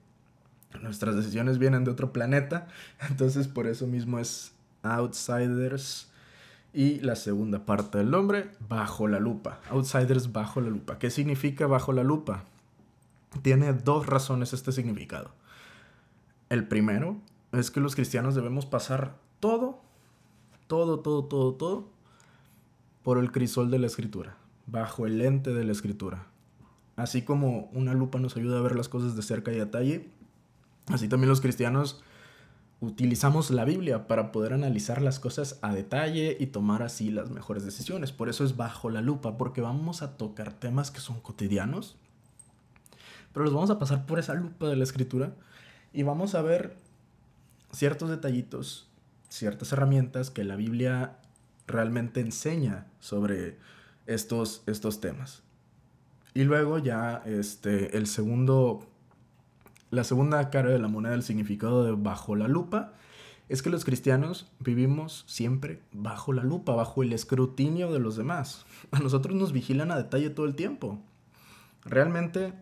nuestras 0.80 1.14
decisiones 1.16 1.58
vienen 1.58 1.84
de 1.84 1.90
otro 1.90 2.12
planeta, 2.12 2.68
entonces 3.08 3.48
por 3.48 3.66
eso 3.66 3.86
mismo 3.86 4.18
es 4.18 4.52
Outsiders 4.82 6.10
y 6.72 7.00
la 7.00 7.16
segunda 7.16 7.66
parte 7.66 7.98
del 7.98 8.10
nombre, 8.10 8.50
bajo 8.68 9.06
la 9.06 9.20
lupa. 9.20 9.60
Outsiders 9.70 10.32
bajo 10.32 10.60
la 10.60 10.70
lupa. 10.70 10.98
¿Qué 10.98 11.10
significa 11.10 11.66
bajo 11.66 11.92
la 11.92 12.02
lupa? 12.02 12.44
Tiene 13.42 13.72
dos 13.72 14.06
razones 14.06 14.52
este 14.52 14.72
significado. 14.72 15.30
El 16.48 16.66
primero 16.66 17.16
es 17.52 17.70
que 17.70 17.80
los 17.80 17.94
cristianos 17.94 18.34
debemos 18.34 18.66
pasar 18.66 19.16
todo, 19.40 19.80
todo, 20.66 21.00
todo, 21.00 21.24
todo, 21.24 21.54
todo 21.54 21.88
por 23.02 23.18
el 23.18 23.32
crisol 23.32 23.70
de 23.70 23.78
la 23.78 23.86
escritura, 23.86 24.36
bajo 24.66 25.06
el 25.06 25.18
lente 25.18 25.52
de 25.52 25.64
la 25.64 25.72
escritura. 25.72 26.26
Así 26.96 27.22
como 27.22 27.70
una 27.72 27.94
lupa 27.94 28.18
nos 28.18 28.36
ayuda 28.36 28.58
a 28.58 28.62
ver 28.62 28.76
las 28.76 28.88
cosas 28.88 29.16
de 29.16 29.22
cerca 29.22 29.52
y 29.52 29.56
a 29.56 29.64
detalle, 29.64 30.08
así 30.88 31.08
también 31.08 31.28
los 31.30 31.40
cristianos 31.40 32.02
utilizamos 32.82 33.52
la 33.52 33.64
Biblia 33.64 34.08
para 34.08 34.32
poder 34.32 34.52
analizar 34.52 35.00
las 35.00 35.20
cosas 35.20 35.60
a 35.62 35.72
detalle 35.72 36.36
y 36.40 36.46
tomar 36.46 36.82
así 36.82 37.12
las 37.12 37.30
mejores 37.30 37.64
decisiones. 37.64 38.10
Por 38.10 38.28
eso 38.28 38.44
es 38.44 38.56
bajo 38.56 38.90
la 38.90 39.00
lupa, 39.00 39.38
porque 39.38 39.60
vamos 39.60 40.02
a 40.02 40.16
tocar 40.16 40.52
temas 40.52 40.90
que 40.90 40.98
son 40.98 41.20
cotidianos, 41.20 41.96
pero 43.32 43.44
los 43.44 43.54
vamos 43.54 43.70
a 43.70 43.78
pasar 43.78 44.04
por 44.04 44.18
esa 44.18 44.34
lupa 44.34 44.68
de 44.68 44.74
la 44.74 44.82
escritura 44.82 45.32
y 45.92 46.02
vamos 46.02 46.34
a 46.34 46.42
ver 46.42 46.76
ciertos 47.70 48.10
detallitos, 48.10 48.88
ciertas 49.28 49.72
herramientas 49.72 50.30
que 50.30 50.42
la 50.42 50.56
Biblia 50.56 51.18
realmente 51.68 52.20
enseña 52.20 52.88
sobre 52.98 53.58
estos, 54.06 54.64
estos 54.66 55.00
temas. 55.00 55.44
Y 56.34 56.42
luego 56.42 56.78
ya 56.78 57.22
este, 57.26 57.96
el 57.96 58.08
segundo, 58.08 58.88
la 59.92 60.04
segunda 60.04 60.48
cara 60.48 60.70
de 60.70 60.78
la 60.78 60.88
moneda 60.88 61.12
del 61.12 61.22
significado 61.22 61.84
de 61.84 61.92
bajo 61.92 62.34
la 62.34 62.48
lupa 62.48 62.94
es 63.50 63.60
que 63.60 63.68
los 63.68 63.84
cristianos 63.84 64.50
vivimos 64.58 65.24
siempre 65.28 65.82
bajo 65.92 66.32
la 66.32 66.42
lupa, 66.42 66.74
bajo 66.74 67.02
el 67.02 67.12
escrutinio 67.12 67.92
de 67.92 67.98
los 67.98 68.16
demás. 68.16 68.64
A 68.90 69.00
nosotros 69.00 69.36
nos 69.36 69.52
vigilan 69.52 69.90
a 69.90 69.98
detalle 69.98 70.30
todo 70.30 70.46
el 70.46 70.54
tiempo. 70.54 70.98
Realmente 71.84 72.54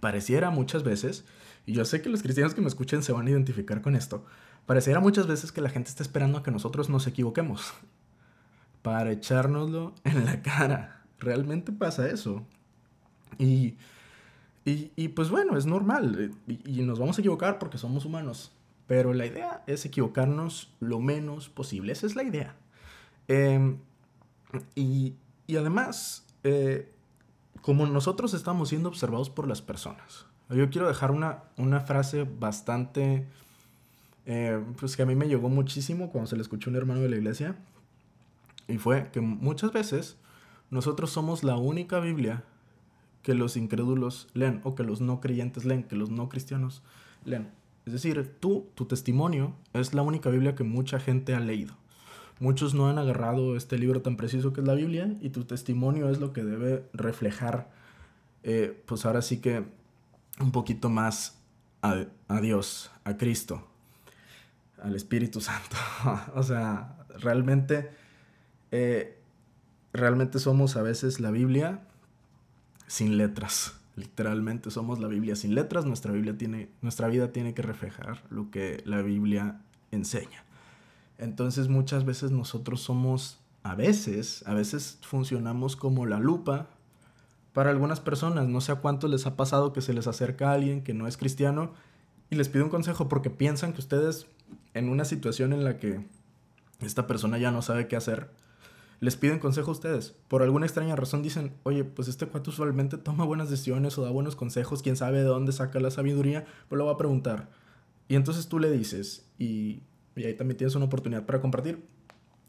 pareciera 0.00 0.48
muchas 0.48 0.84
veces 0.84 1.26
y 1.66 1.74
yo 1.74 1.84
sé 1.84 2.00
que 2.00 2.08
los 2.08 2.22
cristianos 2.22 2.54
que 2.54 2.62
me 2.62 2.68
escuchen 2.68 3.02
se 3.02 3.12
van 3.12 3.26
a 3.26 3.30
identificar 3.30 3.82
con 3.82 3.94
esto, 3.94 4.24
pareciera 4.64 5.00
muchas 5.00 5.26
veces 5.26 5.52
que 5.52 5.60
la 5.60 5.68
gente 5.68 5.90
está 5.90 6.02
esperando 6.02 6.38
a 6.38 6.42
que 6.42 6.50
nosotros 6.50 6.88
nos 6.88 7.06
equivoquemos 7.06 7.74
para 8.80 9.12
echárnoslo 9.12 9.94
en 10.04 10.24
la 10.24 10.40
cara. 10.40 11.04
Realmente 11.18 11.72
pasa 11.72 12.08
eso. 12.08 12.42
Y, 13.38 13.76
y, 14.96 15.08
pues 15.08 15.30
bueno, 15.30 15.56
es 15.56 15.66
normal. 15.66 16.32
Y, 16.46 16.82
nos 16.82 16.98
vamos 16.98 17.18
a 17.18 17.20
equivocar 17.20 17.58
porque 17.58 17.78
somos 17.78 18.04
humanos. 18.04 18.52
Pero 18.86 19.12
la 19.12 19.26
idea 19.26 19.62
es 19.66 19.84
equivocarnos 19.84 20.72
lo 20.80 20.98
menos 21.00 21.48
posible. 21.48 21.92
Esa 21.92 22.06
es 22.06 22.16
la 22.16 22.22
idea. 22.22 22.56
Em, 23.28 23.78
y, 24.74 25.14
y, 25.46 25.56
además, 25.56 26.26
eh, 26.44 26.90
como 27.60 27.86
nosotros 27.86 28.34
estamos 28.34 28.70
siendo 28.70 28.88
observados 28.88 29.30
por 29.30 29.46
las 29.46 29.60
personas, 29.60 30.26
yo 30.48 30.70
quiero 30.70 30.88
dejar 30.88 31.10
una, 31.10 31.44
una 31.58 31.80
frase 31.80 32.24
bastante 32.24 33.26
eh, 34.30 34.62
pues 34.78 34.94
que 34.94 35.02
a 35.02 35.06
mí 35.06 35.14
me 35.14 35.26
llegó 35.26 35.48
muchísimo 35.48 36.10
cuando 36.10 36.28
se 36.28 36.36
le 36.36 36.42
escuchó 36.42 36.68
a 36.68 36.72
un 36.72 36.76
hermano 36.76 37.00
de 37.00 37.08
la 37.08 37.16
iglesia. 37.16 37.56
Y 38.68 38.76
fue 38.76 39.08
que 39.10 39.22
muchas 39.22 39.72
veces 39.72 40.18
nosotros 40.70 41.10
somos 41.10 41.44
la 41.44 41.56
única 41.56 41.98
Biblia 41.98 42.44
que 43.28 43.34
los 43.34 43.58
incrédulos 43.58 44.26
leen 44.32 44.62
o 44.64 44.74
que 44.74 44.84
los 44.84 45.02
no 45.02 45.20
creyentes 45.20 45.66
leen, 45.66 45.82
que 45.82 45.96
los 45.96 46.08
no 46.08 46.30
cristianos 46.30 46.82
leen. 47.26 47.50
Es 47.84 47.92
decir, 47.92 48.36
tú, 48.40 48.70
tu 48.74 48.86
testimonio 48.86 49.54
es 49.74 49.92
la 49.92 50.00
única 50.00 50.30
Biblia 50.30 50.54
que 50.54 50.64
mucha 50.64 50.98
gente 50.98 51.34
ha 51.34 51.40
leído. 51.40 51.74
Muchos 52.40 52.72
no 52.72 52.88
han 52.88 52.96
agarrado 52.96 53.54
este 53.54 53.76
libro 53.76 54.00
tan 54.00 54.16
preciso 54.16 54.54
que 54.54 54.62
es 54.62 54.66
la 54.66 54.72
Biblia 54.72 55.14
y 55.20 55.28
tu 55.28 55.44
testimonio 55.44 56.08
es 56.08 56.20
lo 56.20 56.32
que 56.32 56.42
debe 56.42 56.88
reflejar, 56.94 57.68
eh, 58.44 58.82
pues 58.86 59.04
ahora 59.04 59.20
sí 59.20 59.42
que 59.42 59.62
un 60.40 60.50
poquito 60.50 60.88
más 60.88 61.38
a, 61.82 62.06
Dios, 62.40 62.90
a 63.04 63.18
Cristo, 63.18 63.68
al 64.82 64.94
Espíritu 64.94 65.42
Santo. 65.42 65.76
o 66.34 66.42
sea, 66.42 66.96
realmente, 67.18 67.90
eh, 68.70 69.18
realmente 69.92 70.38
somos 70.38 70.76
a 70.76 70.82
veces 70.82 71.20
la 71.20 71.30
Biblia 71.30 71.82
sin 72.88 73.16
letras. 73.16 73.76
Literalmente 73.94 74.72
somos 74.72 74.98
la 74.98 75.06
Biblia 75.06 75.36
sin 75.36 75.54
letras. 75.54 75.84
Nuestra, 75.84 76.12
Biblia 76.12 76.36
tiene, 76.36 76.68
nuestra 76.82 77.06
vida 77.06 77.32
tiene 77.32 77.54
que 77.54 77.62
reflejar 77.62 78.24
lo 78.30 78.50
que 78.50 78.82
la 78.84 79.02
Biblia 79.02 79.60
enseña. 79.92 80.44
Entonces 81.18 81.68
muchas 81.68 82.04
veces 82.04 82.32
nosotros 82.32 82.80
somos, 82.80 83.38
a 83.62 83.74
veces, 83.74 84.42
a 84.46 84.54
veces 84.54 84.98
funcionamos 85.02 85.76
como 85.76 86.06
la 86.06 86.18
lupa 86.18 86.68
para 87.52 87.70
algunas 87.70 88.00
personas. 88.00 88.48
No 88.48 88.60
sé 88.60 88.72
a 88.72 88.76
cuántos 88.76 89.10
les 89.10 89.26
ha 89.26 89.36
pasado 89.36 89.72
que 89.72 89.80
se 89.80 89.92
les 89.92 90.06
acerca 90.06 90.50
a 90.50 90.54
alguien 90.54 90.82
que 90.82 90.94
no 90.94 91.06
es 91.06 91.16
cristiano 91.16 91.72
y 92.30 92.36
les 92.36 92.48
pide 92.48 92.62
un 92.62 92.70
consejo 92.70 93.08
porque 93.08 93.30
piensan 93.30 93.72
que 93.72 93.80
ustedes 93.80 94.26
en 94.74 94.88
una 94.88 95.04
situación 95.04 95.52
en 95.52 95.64
la 95.64 95.78
que 95.78 96.04
esta 96.80 97.06
persona 97.06 97.38
ya 97.38 97.50
no 97.50 97.62
sabe 97.62 97.88
qué 97.88 97.96
hacer, 97.96 98.30
les 99.00 99.16
piden 99.16 99.38
consejo 99.38 99.70
a 99.70 99.72
ustedes. 99.72 100.16
Por 100.28 100.42
alguna 100.42 100.66
extraña 100.66 100.96
razón 100.96 101.22
dicen, 101.22 101.54
oye, 101.62 101.84
pues 101.84 102.08
este 102.08 102.26
cuate 102.26 102.50
usualmente 102.50 102.98
toma 102.98 103.24
buenas 103.24 103.50
decisiones 103.50 103.96
o 103.98 104.02
da 104.02 104.10
buenos 104.10 104.36
consejos, 104.36 104.82
quién 104.82 104.96
sabe 104.96 105.18
de 105.18 105.24
dónde 105.24 105.52
saca 105.52 105.80
la 105.80 105.90
sabiduría, 105.90 106.46
pues 106.68 106.78
lo 106.78 106.86
va 106.86 106.92
a 106.92 106.98
preguntar. 106.98 107.50
Y 108.08 108.14
entonces 108.14 108.48
tú 108.48 108.58
le 108.58 108.70
dices, 108.70 109.30
y 109.38 109.82
y 110.18 110.24
ahí 110.24 110.34
también 110.34 110.56
tienes 110.56 110.74
una 110.74 110.86
oportunidad 110.86 111.24
para 111.24 111.40
compartir. 111.40 111.86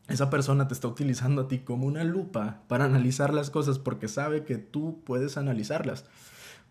Esa 0.07 0.29
persona 0.29 0.67
te 0.67 0.73
está 0.73 0.87
utilizando 0.87 1.43
a 1.43 1.47
ti 1.47 1.59
como 1.59 1.85
una 1.85 2.03
lupa 2.03 2.63
para 2.67 2.85
analizar 2.85 3.33
las 3.33 3.51
cosas 3.51 3.77
porque 3.77 4.07
sabe 4.07 4.43
que 4.43 4.57
tú 4.57 5.01
puedes 5.05 5.37
analizarlas. 5.37 6.05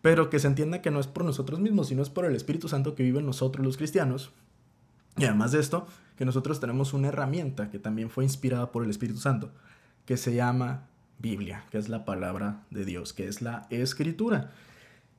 Pero 0.02 0.28
que 0.28 0.40
se 0.40 0.48
entienda 0.48 0.82
que 0.82 0.90
no 0.90 0.98
es 0.98 1.06
por 1.06 1.24
nosotros 1.24 1.60
mismos, 1.60 1.88
sino 1.88 2.02
es 2.02 2.10
por 2.10 2.24
el 2.24 2.34
Espíritu 2.34 2.68
Santo 2.68 2.94
que 2.94 3.04
vive 3.04 3.20
en 3.20 3.26
nosotros 3.26 3.64
los 3.64 3.76
cristianos. 3.76 4.32
Y 5.18 5.24
además 5.24 5.52
de 5.52 5.60
esto, 5.60 5.86
que 6.16 6.24
nosotros 6.24 6.60
tenemos 6.60 6.92
una 6.92 7.08
herramienta 7.08 7.70
que 7.70 7.78
también 7.78 8.10
fue 8.10 8.24
inspirada 8.24 8.72
por 8.72 8.84
el 8.84 8.90
Espíritu 8.90 9.18
Santo, 9.18 9.50
que 10.06 10.16
se 10.16 10.34
llama 10.34 10.86
Biblia, 11.18 11.64
que 11.70 11.78
es 11.78 11.88
la 11.88 12.04
palabra 12.04 12.64
de 12.70 12.84
Dios, 12.84 13.12
que 13.12 13.28
es 13.28 13.42
la 13.42 13.66
escritura. 13.70 14.52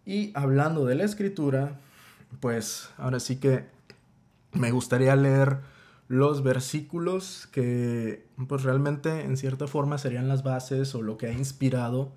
Y 0.06 0.32
hablando 0.36 0.86
de 0.86 0.96
la 0.96 1.04
escritura, 1.04 1.80
pues 2.40 2.90
ahora 2.98 3.20
sí 3.20 3.38
que 3.38 3.66
me 4.54 4.72
gustaría 4.72 5.16
leer 5.16 5.60
los 6.08 6.42
versículos 6.42 7.48
que 7.52 8.26
pues 8.48 8.64
realmente 8.64 9.22
en 9.22 9.38
cierta 9.38 9.68
forma 9.68 10.00
serían 10.00 10.28
las 10.28 10.42
bases 10.42 10.96
o 10.96 11.04
lo 11.04 11.18
que 11.18 11.28
ha 11.28 11.32
inspirado 11.32 12.12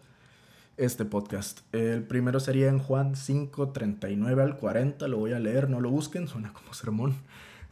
este 0.79 1.05
podcast. 1.05 1.61
El 1.73 2.03
primero 2.05 2.41
sería 2.41 2.69
en 2.69 2.79
Juan 2.79 3.17
5, 3.17 3.69
39 3.71 4.43
al 4.43 4.57
40, 4.57 5.07
lo 5.09 5.19
voy 5.19 5.33
a 5.33 5.39
leer, 5.39 5.69
no 5.69 5.81
lo 5.81 5.91
busquen, 5.91 6.27
suena 6.27 6.53
como 6.55 6.73
sermón, 6.73 7.17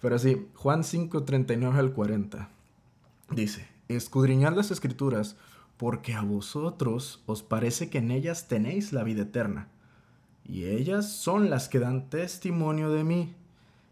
pero 0.00 0.18
sí, 0.18 0.46
Juan 0.54 0.84
5, 0.84 1.24
39 1.24 1.78
al 1.78 1.92
40. 1.92 2.48
Dice, 3.30 3.68
escudriñad 3.88 4.54
las 4.54 4.70
escrituras, 4.70 5.36
porque 5.76 6.14
a 6.14 6.22
vosotros 6.22 7.22
os 7.26 7.42
parece 7.42 7.90
que 7.90 7.98
en 7.98 8.10
ellas 8.10 8.48
tenéis 8.48 8.92
la 8.92 9.04
vida 9.04 9.22
eterna, 9.22 9.68
y 10.44 10.64
ellas 10.64 11.12
son 11.12 11.48
las 11.48 11.68
que 11.68 11.78
dan 11.78 12.10
testimonio 12.10 12.90
de 12.90 13.04
mí 13.04 13.34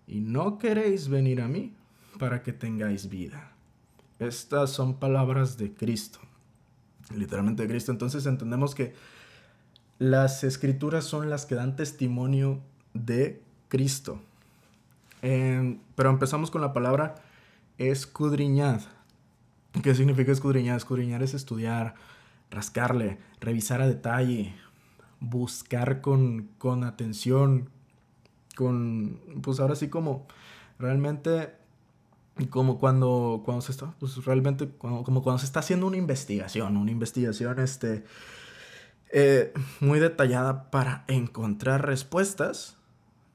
y 0.09 0.21
no 0.21 0.59
queréis 0.59 1.09
venir 1.09 1.40
a 1.40 1.49
mí 1.49 1.73
para 2.18 2.42
que 2.42 2.53
tengáis 2.53 3.09
vida. 3.09 3.53
Estas 4.18 4.71
son 4.71 4.94
palabras 4.94 5.57
de 5.57 5.73
Cristo, 5.73 6.18
literalmente 7.14 7.62
de 7.62 7.68
Cristo. 7.68 7.92
Entonces 7.92 8.27
entendemos 8.27 8.75
que 8.75 8.94
las 9.99 10.42
escrituras 10.44 11.05
son 11.05 11.31
las 11.31 11.47
que 11.47 11.55
dan 11.55 11.77
testimonio 11.77 12.61
de 12.94 13.42
Cristo. 13.68 14.21
Pero 15.20 16.11
empezamos 16.11 16.50
con 16.50 16.61
la 16.61 16.72
palabra 16.72 17.16
escudriñad. 17.78 18.83
¿Qué 19.83 19.94
significa 19.94 20.33
escudriñar? 20.33 20.76
Escudriñar 20.76 21.22
es 21.22 21.35
estudiar, 21.35 21.94
rascarle, 22.50 23.18
revisar 23.40 23.81
a 23.81 23.87
detalle, 23.87 24.54
buscar 25.20 26.00
con, 26.00 26.48
con 26.59 26.85
atención, 26.85 27.68
con, 28.57 29.20
pues 29.42 29.61
ahora 29.61 29.76
sí 29.76 29.88
como 29.88 30.26
realmente, 30.78 31.54
como 32.50 32.78
cuando, 32.78 33.42
cuando 33.44 33.62
se 33.62 33.72
está, 33.72 33.94
pues 33.98 34.24
realmente 34.24 34.70
como, 34.78 35.04
cuando 35.04 35.38
se 35.38 35.46
está 35.46 35.61
haciendo 35.61 35.87
una 35.87 35.96
investigación, 35.96 36.76
una 36.76 36.90
investigación 36.90 37.59
este, 37.59 38.04
eh, 39.11 39.52
muy 39.81 39.98
detallada 40.00 40.70
para 40.70 41.04
encontrar 41.09 41.87
respuestas, 41.87 42.76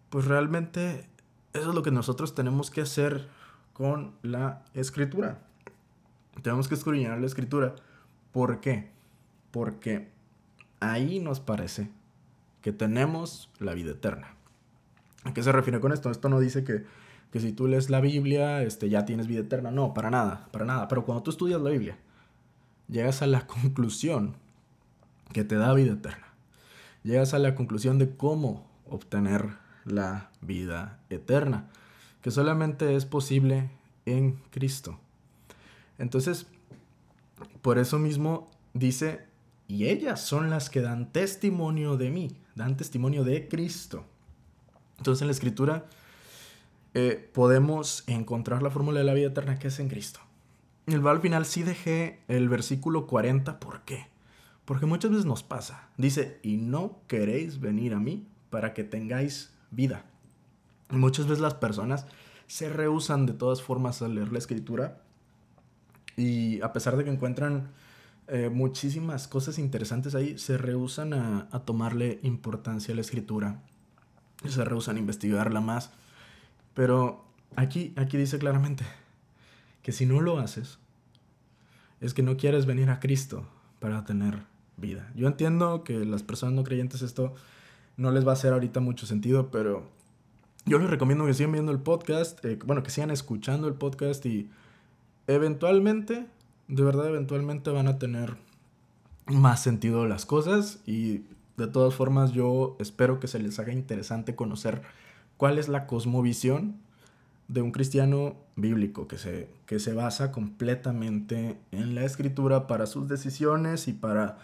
pues 0.10 0.26
realmente 0.26 1.08
eso 1.54 1.70
es 1.70 1.76
lo 1.76 1.84
que 1.84 1.92
nosotros 1.92 2.36
tenemos 2.36 2.72
que 2.72 2.82
hacer 2.82 3.30
con 3.74 4.14
la 4.22 4.64
escritura. 4.74 5.40
Tenemos 6.42 6.68
que 6.68 6.76
escudriñar 6.76 7.20
la 7.20 7.28
escritura. 7.28 7.76
¿Por 8.32 8.60
qué? 8.60 8.90
Porque 9.52 10.10
ahí 10.80 11.20
nos 11.20 11.40
parece 11.40 11.90
que 12.62 12.72
tenemos 12.72 13.52
la 13.60 13.74
vida 13.74 13.92
eterna. 13.92 14.36
¿A 15.24 15.34
qué 15.34 15.44
se 15.44 15.52
refiere 15.52 15.80
con 15.80 15.92
esto? 15.94 16.10
Esto 16.10 16.30
no 16.30 16.40
dice 16.40 16.64
que, 16.64 16.86
si 17.40 17.52
tú 17.52 17.68
lees 17.68 17.90
la 17.90 18.02
Biblia 18.02 18.64
este, 18.64 18.90
ya 18.90 19.06
tienes 19.06 19.28
vida 19.28 19.42
eterna. 19.42 19.70
No, 19.70 19.94
para 19.94 20.10
nada, 20.10 20.48
para 20.52 20.66
nada. 20.66 20.88
Pero 20.88 21.06
cuando 21.06 21.24
tú 21.24 21.32
estudias 21.32 21.62
la 21.62 21.70
Biblia, 21.70 21.98
llegas 22.88 23.22
a 23.22 23.28
la 23.28 23.46
conclusión 23.48 24.36
que 25.32 25.44
te 25.44 25.56
da 25.56 25.74
vida 25.74 25.94
eterna. 25.94 26.28
Llegas 27.04 27.34
a 27.34 27.40
la 27.40 27.54
conclusión 27.54 28.00
de 28.00 28.16
cómo 28.16 28.68
obtener 28.90 29.63
la 29.86 30.30
vida 30.42 31.00
eterna, 31.10 31.70
que 32.22 32.32
solamente 32.32 32.96
es 32.96 33.06
posible 33.06 33.70
en 34.06 34.40
Cristo. 34.52 35.00
Entonces, 35.98 36.48
por 37.62 37.78
eso 37.78 38.00
mismo 38.00 38.50
dice, 38.74 39.26
y 39.68 39.88
ellas 39.88 40.22
son 40.22 40.50
las 40.50 40.70
que 40.70 40.82
dan 40.82 41.12
testimonio 41.12 41.98
de 41.98 42.10
mí, 42.10 42.36
dan 42.56 42.78
testimonio 42.78 43.24
de 43.24 43.48
Cristo. 43.48 44.06
Entonces 44.98 45.22
en 45.22 45.28
la 45.28 45.34
escritura 45.34 45.86
eh, 46.94 47.30
podemos 47.34 48.04
encontrar 48.08 48.62
la 48.62 48.70
fórmula 48.70 49.00
de 49.00 49.06
la 49.06 49.14
vida 49.14 49.28
eterna 49.28 49.60
que 49.60 49.70
es 49.70 49.80
en 49.80 49.90
Cristo. 49.90 50.20
El 50.86 51.06
al 51.08 51.22
final 51.22 51.46
sí 51.46 51.64
dejé 51.64 52.20
el 52.28 52.50
versículo 52.50 53.08
40, 53.08 53.60
¿por 53.60 53.82
qué? 53.82 54.08
Porque 54.66 54.86
muchas 54.86 55.12
veces 55.12 55.26
nos 55.26 55.44
pasa. 55.44 55.90
Dice, 55.98 56.40
y 56.44 56.58
no 56.58 57.00
queréis 57.08 57.60
venir 57.60 57.94
a 57.94 58.00
mí 58.00 58.28
para 58.50 58.74
que 58.74 58.84
tengáis 58.84 59.54
vida. 59.74 60.06
muchas 60.90 61.26
veces 61.26 61.42
las 61.42 61.56
personas 61.56 62.06
se 62.48 62.70
rehusan 62.70 63.26
de 63.26 63.34
todas 63.34 63.62
formas 63.62 64.02
a 64.02 64.08
leer 64.08 64.32
la 64.32 64.38
escritura 64.38 65.02
y 66.16 66.62
a 66.62 66.72
pesar 66.74 66.98
de 66.98 67.04
que 67.04 67.10
encuentran 67.10 67.72
eh, 68.28 68.50
muchísimas 68.50 69.28
cosas 69.28 69.58
interesantes 69.58 70.16
ahí, 70.16 70.38
se 70.38 70.58
rehusan 70.58 71.14
a, 71.14 71.50
tomarle 71.66 72.20
importancia 72.24 72.94
a 72.94 72.96
la 72.96 73.02
escritura 73.02 73.62
se 74.46 74.64
rehusan 74.66 74.98
a 74.98 75.00
investigarla 75.00 75.62
más. 75.62 75.92
Pero 76.74 77.26
aquí, 77.56 77.94
aquí 77.96 78.18
dice 78.18 78.40
claramente 78.40 78.84
que 79.82 79.92
si 79.92 80.06
no 80.06 80.22
lo 80.22 80.40
haces, 80.40 80.80
es 82.02 82.14
que 82.14 82.24
no 82.24 82.38
quieres 82.38 82.66
venir 82.66 82.90
a 82.90 83.00
Cristo 83.00 83.48
para 83.80 84.06
tener 84.06 84.40
vida. 84.78 85.12
Yo 85.16 85.28
entiendo 85.28 85.84
que 85.84 86.06
las 86.06 86.24
personas 86.24 86.56
no 86.56 86.64
creyentes 86.64 87.02
esto 87.02 87.36
no 87.98 88.12
les 88.12 88.26
va 88.26 88.32
a 88.32 88.34
hacer 88.34 88.54
ahorita 88.54 88.80
mucho 88.80 89.06
sentido, 89.06 89.52
pero 89.52 89.84
yo 90.66 90.80
les 90.80 90.90
recomiendo 90.90 91.26
que 91.26 91.34
sigan 91.34 91.52
viendo 91.52 91.72
el 91.72 91.80
podcast, 91.80 92.44
eh, 92.46 92.58
bueno, 92.66 92.84
que 92.84 92.90
sigan 92.90 93.12
escuchando 93.12 93.68
el 93.68 93.74
podcast 93.74 94.26
y 94.26 94.50
eventualmente, 95.28 96.26
de 96.68 96.84
verdad, 96.84 97.08
eventualmente 97.08 97.70
van 97.72 97.88
a 97.88 98.00
tener 98.00 98.38
más 99.28 99.62
sentido 99.62 100.08
las 100.08 100.26
cosas 100.26 100.82
y 100.86 101.24
de 101.58 101.68
todas 101.68 101.94
formas, 101.94 102.32
yo 102.32 102.76
espero 102.80 103.20
que 103.20 103.28
se 103.28 103.40
les 103.40 103.60
haga 103.60 103.74
interesante 103.74 104.36
conocer 104.36 104.82
cuál 105.38 105.60
es 105.60 105.68
la 105.68 105.86
cosmovisión 105.86 106.78
de 107.48 107.62
un 107.62 107.72
cristiano 107.72 108.36
bíblico 108.56 109.08
que 109.08 109.18
se, 109.18 109.50
que 109.66 109.80
se 109.80 109.94
basa 109.94 110.32
completamente 110.32 111.58
en 111.72 111.94
la 111.94 112.06
escritura 112.06 112.66
para 112.68 112.88
sus 112.88 113.08
decisiones 113.08 113.88
y 113.88 113.94
para, 113.94 114.40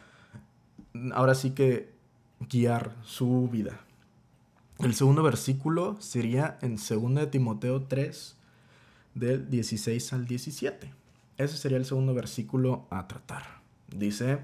ahora 1.14 1.34
sí 1.34 1.52
que, 1.52 1.98
guiar 2.48 2.96
su 3.04 3.50
vida. 3.52 3.80
El 4.80 4.94
segundo 4.94 5.24
versículo 5.24 5.98
sería 6.00 6.58
en 6.62 6.78
2 6.78 7.16
de 7.16 7.28
Timoteo 7.28 7.84
3, 7.84 8.36
del 9.14 9.50
16 9.50 10.14
al 10.14 10.26
17. 10.26 10.94
Ese 11.38 11.58
sería 11.58 11.78
el 11.78 11.86
segundo 11.86 12.14
versículo 12.14 12.86
a 12.90 13.08
tratar. 13.08 13.60
Dice, 13.94 14.40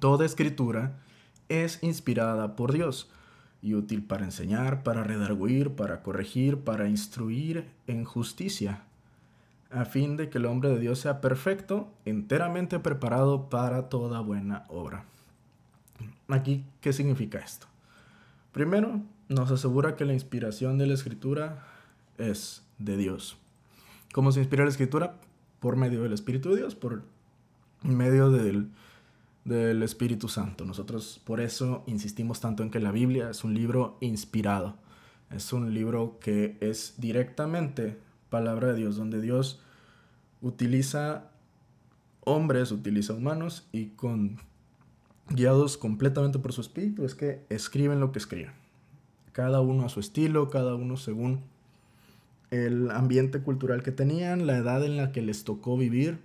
toda 0.00 0.24
escritura 0.24 0.98
es 1.48 1.82
inspirada 1.82 2.56
por 2.56 2.72
Dios 2.72 3.10
y 3.62 3.74
útil 3.74 4.02
para 4.02 4.24
enseñar, 4.24 4.82
para 4.82 5.04
redarguir, 5.04 5.74
para 5.74 6.02
corregir, 6.02 6.60
para 6.60 6.88
instruir 6.88 7.68
en 7.86 8.04
justicia, 8.04 8.84
a 9.70 9.84
fin 9.84 10.16
de 10.16 10.30
que 10.30 10.38
el 10.38 10.46
hombre 10.46 10.70
de 10.70 10.80
Dios 10.80 11.00
sea 11.00 11.20
perfecto, 11.20 11.92
enteramente 12.04 12.78
preparado 12.78 13.48
para 13.48 13.88
toda 13.88 14.20
buena 14.20 14.64
obra. 14.68 15.04
Aquí, 16.28 16.64
¿qué 16.80 16.92
significa 16.92 17.38
esto? 17.38 17.66
Primero, 18.52 19.00
nos 19.28 19.50
asegura 19.50 19.96
que 19.96 20.04
la 20.04 20.12
inspiración 20.12 20.78
de 20.78 20.86
la 20.86 20.94
escritura 20.94 21.64
es 22.18 22.62
de 22.78 22.96
Dios. 22.96 23.36
¿Cómo 24.12 24.32
se 24.32 24.40
inspira 24.40 24.64
la 24.64 24.70
escritura? 24.70 25.20
Por 25.60 25.76
medio 25.76 26.02
del 26.02 26.12
Espíritu 26.12 26.50
de 26.50 26.56
Dios, 26.56 26.74
por 26.74 27.02
medio 27.82 28.30
del, 28.30 28.70
del 29.44 29.82
Espíritu 29.82 30.28
Santo. 30.28 30.64
Nosotros 30.64 31.20
por 31.24 31.40
eso 31.40 31.84
insistimos 31.86 32.40
tanto 32.40 32.62
en 32.62 32.70
que 32.70 32.80
la 32.80 32.92
Biblia 32.92 33.30
es 33.30 33.44
un 33.44 33.54
libro 33.54 33.96
inspirado. 34.00 34.76
Es 35.30 35.52
un 35.52 35.72
libro 35.72 36.18
que 36.20 36.56
es 36.60 36.94
directamente 36.98 37.98
palabra 38.30 38.68
de 38.68 38.74
Dios, 38.74 38.96
donde 38.96 39.20
Dios 39.20 39.60
utiliza 40.40 41.30
hombres, 42.20 42.72
utiliza 42.72 43.12
humanos 43.12 43.68
y 43.72 43.90
con 43.90 44.38
guiados 45.30 45.78
completamente 45.78 46.38
por 46.38 46.52
su 46.52 46.60
espíritu 46.60 47.04
es 47.04 47.14
que 47.14 47.44
escriben 47.48 48.00
lo 48.00 48.12
que 48.12 48.18
escriben. 48.18 48.52
Cada 49.32 49.60
uno 49.60 49.86
a 49.86 49.88
su 49.88 50.00
estilo, 50.00 50.50
cada 50.50 50.74
uno 50.74 50.96
según 50.96 51.42
el 52.50 52.90
ambiente 52.90 53.40
cultural 53.40 53.82
que 53.82 53.92
tenían, 53.92 54.46
la 54.46 54.56
edad 54.56 54.84
en 54.84 54.96
la 54.96 55.12
que 55.12 55.22
les 55.22 55.44
tocó 55.44 55.76
vivir. 55.76 56.18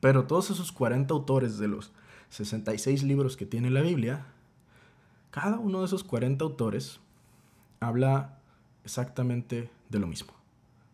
Pero 0.00 0.26
todos 0.26 0.50
esos 0.50 0.72
40 0.72 1.14
autores 1.14 1.58
de 1.58 1.68
los 1.68 1.92
66 2.30 3.02
libros 3.02 3.36
que 3.36 3.46
tiene 3.46 3.70
la 3.70 3.80
Biblia, 3.80 4.26
cada 5.30 5.58
uno 5.58 5.80
de 5.80 5.86
esos 5.86 6.04
40 6.04 6.44
autores 6.44 7.00
habla 7.80 8.38
exactamente 8.84 9.70
de 9.88 9.98
lo 9.98 10.06
mismo, 10.06 10.34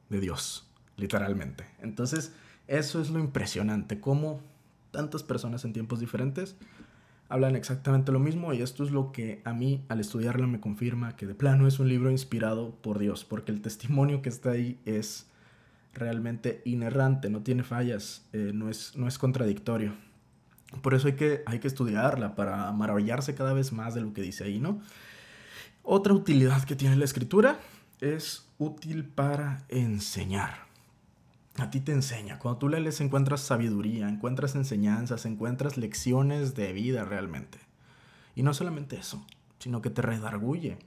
de 0.09 0.21
Dios, 0.21 0.67
literalmente. 0.97 1.67
Entonces, 1.81 2.33
eso 2.69 3.01
es 3.01 3.11
lo 3.11 3.19
impresionante, 3.19 4.01
cómo 4.01 4.41
tantas 4.93 5.23
personas 5.23 5.65
en 5.65 5.73
tiempos 5.73 5.99
diferentes 6.01 6.55
hablan 7.33 7.57
exactamente 7.57 8.13
lo 8.13 8.21
mismo 8.21 8.53
y 8.53 8.61
esto 8.61 8.85
es 8.85 8.91
lo 8.91 9.11
que 9.11 9.41
a 9.45 9.55
mí 9.55 9.87
al 9.89 10.01
estudiarla 10.01 10.47
me 10.47 10.61
confirma 10.61 11.17
que 11.17 11.27
de 11.27 11.35
plano 11.35 11.67
es 11.67 11.79
un 11.79 11.89
libro 11.89 12.11
inspirado 12.11 12.75
por 12.83 12.99
Dios, 12.99 13.25
porque 13.25 13.51
el 13.51 13.63
testimonio 13.63 14.21
que 14.21 14.29
está 14.29 14.51
ahí 14.51 14.79
es 14.85 15.31
realmente 15.95 16.61
inerrante, 16.67 17.31
no 17.31 17.43
tiene 17.43 17.63
fallas, 17.63 18.29
eh, 18.35 18.51
no, 18.53 18.69
es, 18.69 18.97
no 18.97 19.09
es 19.09 19.19
contradictorio. 19.19 19.95
Por 20.83 20.93
eso 20.93 21.07
hay 21.09 21.15
que, 21.15 21.43
hay 21.47 21.59
que 21.59 21.69
estudiarla 21.69 22.35
para 22.35 22.71
maravillarse 22.73 23.35
cada 23.35 23.55
vez 23.55 23.73
más 23.73 23.95
de 23.95 24.03
lo 24.03 24.13
que 24.13 24.21
dice 24.21 24.45
ahí, 24.45 24.59
¿no? 24.59 24.83
Otra 25.83 26.13
utilidad 26.13 26.63
que 26.65 26.77
tiene 26.77 26.97
la 26.97 27.07
escritura 27.07 27.59
es 28.03 28.47
útil 28.59 29.05
para 29.05 29.65
enseñar 29.71 30.72
a 31.59 31.71
ti 31.71 31.81
te 31.81 31.93
enseña. 31.93 32.39
Cuando 32.39 32.59
tú 32.59 32.69
lees 32.69 33.01
encuentras 33.01 33.41
sabiduría, 33.41 34.09
encuentras 34.09 34.55
enseñanzas, 34.55 35.27
encuentras 35.27 35.77
lecciones 35.77 36.55
de 36.55 36.73
vida 36.73 37.05
realmente. 37.05 37.59
Y 38.35 38.43
no 38.43 38.55
solamente 38.55 38.97
eso, 38.97 39.25
sino 39.59 39.83
que 39.83 39.91
te 39.91 40.03
redarguye. 40.03 40.79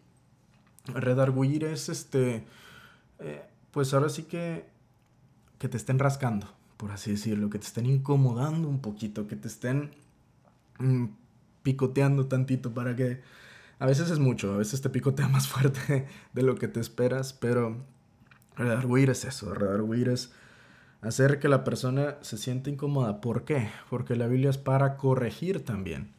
Redargullir 0.88 1.66
es 1.66 1.90
este, 1.90 2.46
eh, 3.20 3.44
pues 3.72 3.94
ahora 3.94 4.10
sí 4.10 4.24
que, 4.24 4.66
que 5.60 5.70
te 5.70 5.78
estén 5.78 6.00
rascando, 6.00 6.52
por 6.78 6.92
así 6.92 7.12
decirlo, 7.12 7.50
que 7.50 7.60
te 7.60 7.68
estén 7.68 7.86
incomodando 7.86 8.68
un 8.68 8.80
poquito, 8.80 9.28
que 9.28 9.36
te 9.36 9.48
estén 9.48 9.92
mm, 10.80 11.06
picoteando 11.64 12.28
tantito 12.28 12.74
para 12.74 12.96
que... 12.96 13.22
A 13.78 13.86
veces 13.86 14.10
es 14.10 14.20
mucho, 14.20 14.54
a 14.54 14.58
veces 14.58 14.82
te 14.82 14.90
picotea 14.90 15.28
más 15.30 15.48
fuerte 15.48 16.08
de 16.34 16.42
lo 16.42 16.56
que 16.56 16.68
te 16.68 16.80
esperas, 16.80 17.34
pero 17.34 17.84
redarguir 18.56 19.10
es 19.10 19.26
eso, 19.26 19.54
redarguir 19.54 20.10
es 20.10 20.32
hacer 21.06 21.40
que 21.40 21.48
la 21.48 21.64
persona 21.64 22.18
se 22.22 22.38
sienta 22.38 22.70
incómoda. 22.70 23.22
¿Por 23.22 23.46
qué? 23.46 23.70
Porque 23.90 24.16
la 24.16 24.28
Biblia 24.28 24.50
es 24.50 24.58
para 24.58 24.98
corregir 24.98 25.64
también. 25.64 26.12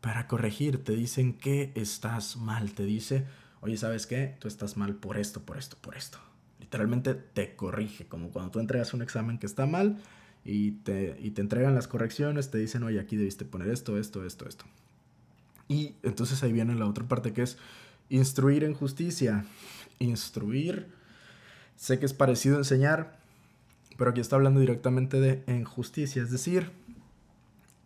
Para 0.00 0.26
corregir, 0.26 0.84
te 0.84 0.94
dicen 0.94 1.34
que 1.34 1.72
estás 1.74 2.36
mal, 2.36 2.72
te 2.72 2.84
dice, 2.84 3.26
oye, 3.60 3.76
¿sabes 3.76 4.06
qué? 4.06 4.36
Tú 4.38 4.48
estás 4.48 4.76
mal 4.76 4.94
por 4.94 5.16
esto, 5.16 5.40
por 5.40 5.58
esto, 5.58 5.76
por 5.80 5.96
esto. 5.96 6.18
Literalmente 6.58 7.14
te 7.14 7.56
corrige, 7.56 8.06
como 8.06 8.30
cuando 8.30 8.50
tú 8.50 8.60
entregas 8.60 8.94
un 8.94 9.02
examen 9.02 9.38
que 9.38 9.46
está 9.46 9.66
mal 9.66 9.98
y 10.44 10.72
te, 10.72 11.16
y 11.20 11.30
te 11.30 11.40
entregan 11.42 11.74
las 11.74 11.88
correcciones, 11.88 12.50
te 12.50 12.58
dicen, 12.58 12.82
oye, 12.82 13.00
aquí 13.00 13.16
debiste 13.16 13.44
poner 13.44 13.68
esto, 13.68 13.98
esto, 13.98 14.24
esto, 14.24 14.48
esto. 14.48 14.64
Y 15.68 15.96
entonces 16.02 16.42
ahí 16.42 16.52
viene 16.52 16.74
la 16.74 16.86
otra 16.86 17.06
parte 17.06 17.32
que 17.32 17.42
es 17.42 17.58
instruir 18.08 18.64
en 18.64 18.74
justicia. 18.74 19.44
Instruir, 19.98 20.88
sé 21.76 21.98
que 21.98 22.06
es 22.06 22.14
parecido 22.14 22.58
enseñar, 22.58 23.19
pero 24.00 24.12
aquí 24.12 24.22
está 24.22 24.36
hablando 24.36 24.60
directamente 24.60 25.20
de 25.20 25.44
injusticia. 25.46 26.22
Es 26.22 26.30
decir, 26.30 26.70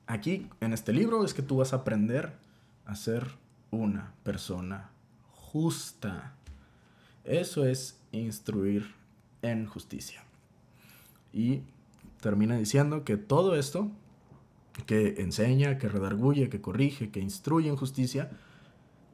aquí 0.07 0.48
en 0.61 0.72
este 0.72 0.92
libro 0.92 1.24
es 1.24 1.35
que 1.35 1.42
tú 1.42 1.57
vas 1.57 1.72
a 1.72 1.79
aprender 1.79 2.35
a 2.87 2.94
ser 2.94 3.33
una 3.72 4.14
persona 4.22 4.92
justa. 5.33 6.37
Eso 7.24 7.66
es 7.66 7.98
instruir 8.12 8.94
en 9.42 9.66
justicia. 9.66 10.22
Y 11.33 11.62
termina 12.20 12.57
diciendo 12.59 13.03
que 13.03 13.16
todo 13.16 13.57
esto 13.57 13.90
que 14.87 15.16
enseña, 15.18 15.79
que 15.79 15.88
redarguye, 15.88 16.48
que 16.48 16.61
corrige, 16.61 17.11
que 17.11 17.18
instruye 17.18 17.68
en 17.68 17.77
justicia, 17.77 18.31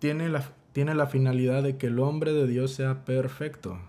tiene 0.00 0.28
la, 0.28 0.52
tiene 0.74 0.94
la 0.94 1.06
finalidad 1.06 1.62
de 1.62 1.78
que 1.78 1.86
el 1.86 1.98
hombre 1.98 2.34
de 2.34 2.46
Dios 2.46 2.72
sea 2.72 3.06
perfecto, 3.06 3.80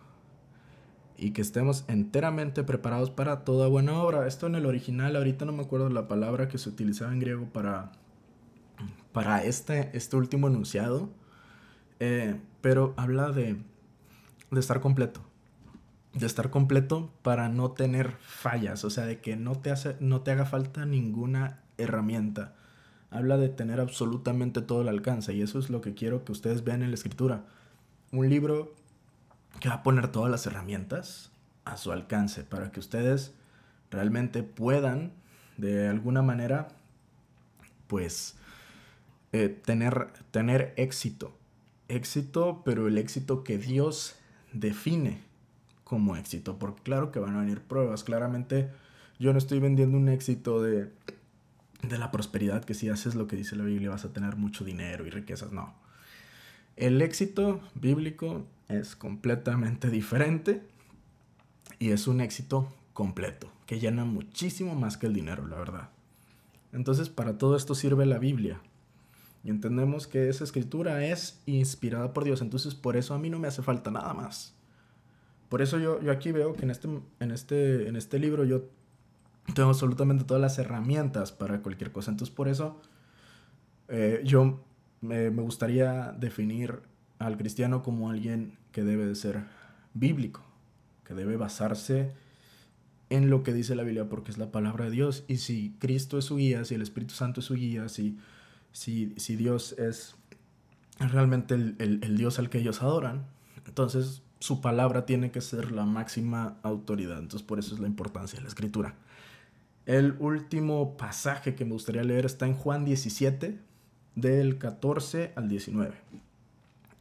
y 1.21 1.31
que 1.31 1.43
estemos 1.43 1.85
enteramente 1.87 2.63
preparados 2.63 3.11
para 3.11 3.45
toda 3.45 3.67
buena 3.67 4.01
obra. 4.01 4.27
Esto 4.27 4.47
en 4.47 4.55
el 4.55 4.65
original, 4.65 5.15
ahorita 5.15 5.45
no 5.45 5.53
me 5.53 5.61
acuerdo 5.61 5.87
la 5.89 6.07
palabra 6.07 6.47
que 6.47 6.57
se 6.57 6.67
utilizaba 6.67 7.13
en 7.13 7.19
griego 7.19 7.45
para, 7.45 7.91
para 9.13 9.43
este, 9.43 9.95
este 9.95 10.17
último 10.17 10.47
enunciado, 10.47 11.11
eh, 11.99 12.41
pero 12.61 12.95
habla 12.97 13.29
de, 13.29 13.61
de 14.49 14.59
estar 14.59 14.81
completo. 14.81 15.21
De 16.13 16.25
estar 16.25 16.49
completo 16.49 17.13
para 17.21 17.49
no 17.49 17.71
tener 17.71 18.17
fallas, 18.19 18.83
o 18.83 18.89
sea, 18.89 19.05
de 19.05 19.21
que 19.21 19.35
no 19.35 19.53
te, 19.53 19.69
hace, 19.69 19.97
no 19.99 20.21
te 20.21 20.31
haga 20.31 20.45
falta 20.45 20.87
ninguna 20.87 21.61
herramienta. 21.77 22.55
Habla 23.11 23.37
de 23.37 23.49
tener 23.49 23.79
absolutamente 23.79 24.61
todo 24.61 24.81
el 24.81 24.87
alcance 24.87 25.35
y 25.35 25.43
eso 25.43 25.59
es 25.59 25.69
lo 25.69 25.81
que 25.81 25.93
quiero 25.93 26.25
que 26.25 26.31
ustedes 26.31 26.63
vean 26.63 26.81
en 26.81 26.89
la 26.89 26.95
escritura. 26.95 27.45
Un 28.11 28.27
libro 28.27 28.73
que 29.59 29.69
va 29.69 29.75
a 29.75 29.83
poner 29.83 30.07
todas 30.07 30.31
las 30.31 30.45
herramientas 30.45 31.31
a 31.65 31.77
su 31.77 31.91
alcance 31.91 32.43
para 32.43 32.71
que 32.71 32.79
ustedes 32.79 33.33
realmente 33.89 34.43
puedan 34.43 35.11
de 35.57 35.87
alguna 35.87 36.21
manera 36.21 36.69
pues 37.87 38.35
eh, 39.33 39.49
tener, 39.49 40.07
tener 40.31 40.73
éxito. 40.77 41.37
Éxito, 41.87 42.61
pero 42.63 42.87
el 42.87 42.97
éxito 42.97 43.43
que 43.43 43.57
Dios 43.57 44.15
define 44.53 45.19
como 45.83 46.15
éxito. 46.15 46.57
Porque 46.57 46.81
claro 46.83 47.11
que 47.11 47.19
van 47.19 47.35
a 47.35 47.41
venir 47.41 47.61
pruebas. 47.61 48.03
Claramente 48.03 48.69
yo 49.19 49.33
no 49.33 49.37
estoy 49.37 49.59
vendiendo 49.59 49.97
un 49.97 50.09
éxito 50.09 50.61
de, 50.61 50.91
de 51.83 51.97
la 51.97 52.11
prosperidad, 52.11 52.63
que 52.63 52.73
si 52.73 52.89
haces 52.89 53.15
lo 53.15 53.27
que 53.27 53.35
dice 53.35 53.55
la 53.55 53.63
Biblia 53.63 53.89
vas 53.89 54.05
a 54.05 54.13
tener 54.13 54.35
mucho 54.35 54.63
dinero 54.63 55.05
y 55.05 55.09
riquezas. 55.09 55.51
No. 55.51 55.73
El 56.75 57.01
éxito 57.01 57.61
bíblico 57.75 58.45
es 58.67 58.95
completamente 58.95 59.89
diferente 59.89 60.63
y 61.79 61.91
es 61.91 62.07
un 62.07 62.21
éxito 62.21 62.71
completo, 62.93 63.51
que 63.65 63.79
llena 63.79 64.05
muchísimo 64.05 64.75
más 64.75 64.97
que 64.97 65.07
el 65.07 65.13
dinero, 65.13 65.47
la 65.47 65.57
verdad. 65.57 65.89
Entonces, 66.73 67.09
para 67.09 67.37
todo 67.37 67.55
esto 67.55 67.75
sirve 67.75 68.05
la 68.05 68.19
Biblia. 68.19 68.61
Y 69.43 69.49
entendemos 69.49 70.07
que 70.07 70.29
esa 70.29 70.43
escritura 70.43 71.05
es 71.05 71.41
inspirada 71.45 72.13
por 72.13 72.23
Dios. 72.23 72.41
Entonces, 72.41 72.75
por 72.75 72.95
eso 72.95 73.13
a 73.13 73.19
mí 73.19 73.29
no 73.29 73.39
me 73.39 73.47
hace 73.47 73.61
falta 73.61 73.91
nada 73.91 74.13
más. 74.13 74.53
Por 75.49 75.61
eso 75.61 75.79
yo, 75.79 76.01
yo 76.01 76.11
aquí 76.11 76.31
veo 76.31 76.53
que 76.53 76.63
en 76.63 76.71
este, 76.71 76.87
en, 77.19 77.31
este, 77.31 77.87
en 77.87 77.95
este 77.95 78.19
libro 78.19 78.45
yo 78.45 78.69
tengo 79.53 79.69
absolutamente 79.69 80.23
todas 80.23 80.39
las 80.39 80.57
herramientas 80.59 81.31
para 81.31 81.61
cualquier 81.61 81.91
cosa. 81.91 82.11
Entonces, 82.11 82.33
por 82.33 82.47
eso 82.47 82.79
eh, 83.87 84.21
yo 84.23 84.63
me, 85.01 85.31
me 85.31 85.41
gustaría 85.41 86.11
definir 86.13 86.79
al 87.19 87.37
cristiano 87.37 87.83
como 87.83 88.09
alguien 88.09 88.57
que 88.71 88.83
debe 88.83 89.05
de 89.05 89.15
ser 89.15 89.43
bíblico, 89.93 90.41
que 91.03 91.13
debe 91.13 91.37
basarse 91.37 92.11
en 93.09 93.29
lo 93.29 93.43
que 93.43 93.53
dice 93.53 93.75
la 93.75 93.83
Biblia 93.83 94.07
porque 94.07 94.31
es 94.31 94.37
la 94.37 94.51
palabra 94.51 94.85
de 94.85 94.91
Dios. 94.91 95.25
Y 95.27 95.37
si 95.37 95.75
Cristo 95.79 96.17
es 96.17 96.25
su 96.25 96.37
guía, 96.37 96.63
si 96.63 96.75
el 96.75 96.81
Espíritu 96.81 97.13
Santo 97.13 97.41
es 97.41 97.45
su 97.45 97.55
guía, 97.55 97.89
si, 97.89 98.17
si, 98.71 99.13
si 99.17 99.35
Dios 99.35 99.73
es 99.73 100.15
realmente 100.97 101.55
el, 101.55 101.75
el 101.79 102.17
Dios 102.17 102.39
al 102.39 102.49
que 102.49 102.59
ellos 102.59 102.81
adoran. 102.81 103.25
Entonces 103.67 104.23
su 104.39 104.61
palabra 104.61 105.05
tiene 105.05 105.29
que 105.29 105.41
ser 105.41 105.71
la 105.71 105.85
máxima 105.85 106.57
autoridad. 106.63 107.19
Entonces 107.19 107.45
por 107.45 107.59
eso 107.59 107.75
es 107.75 107.81
la 107.81 107.87
importancia 107.87 108.37
de 108.37 108.43
la 108.43 108.49
escritura. 108.49 108.95
El 109.85 110.15
último 110.19 110.95
pasaje 110.95 111.53
que 111.55 111.65
me 111.65 111.73
gustaría 111.73 112.03
leer 112.03 112.25
está 112.25 112.45
en 112.45 112.53
Juan 112.53 112.85
17, 112.85 113.59
del 114.15 114.57
14 114.57 115.33
al 115.35 115.47
19. 115.47 115.93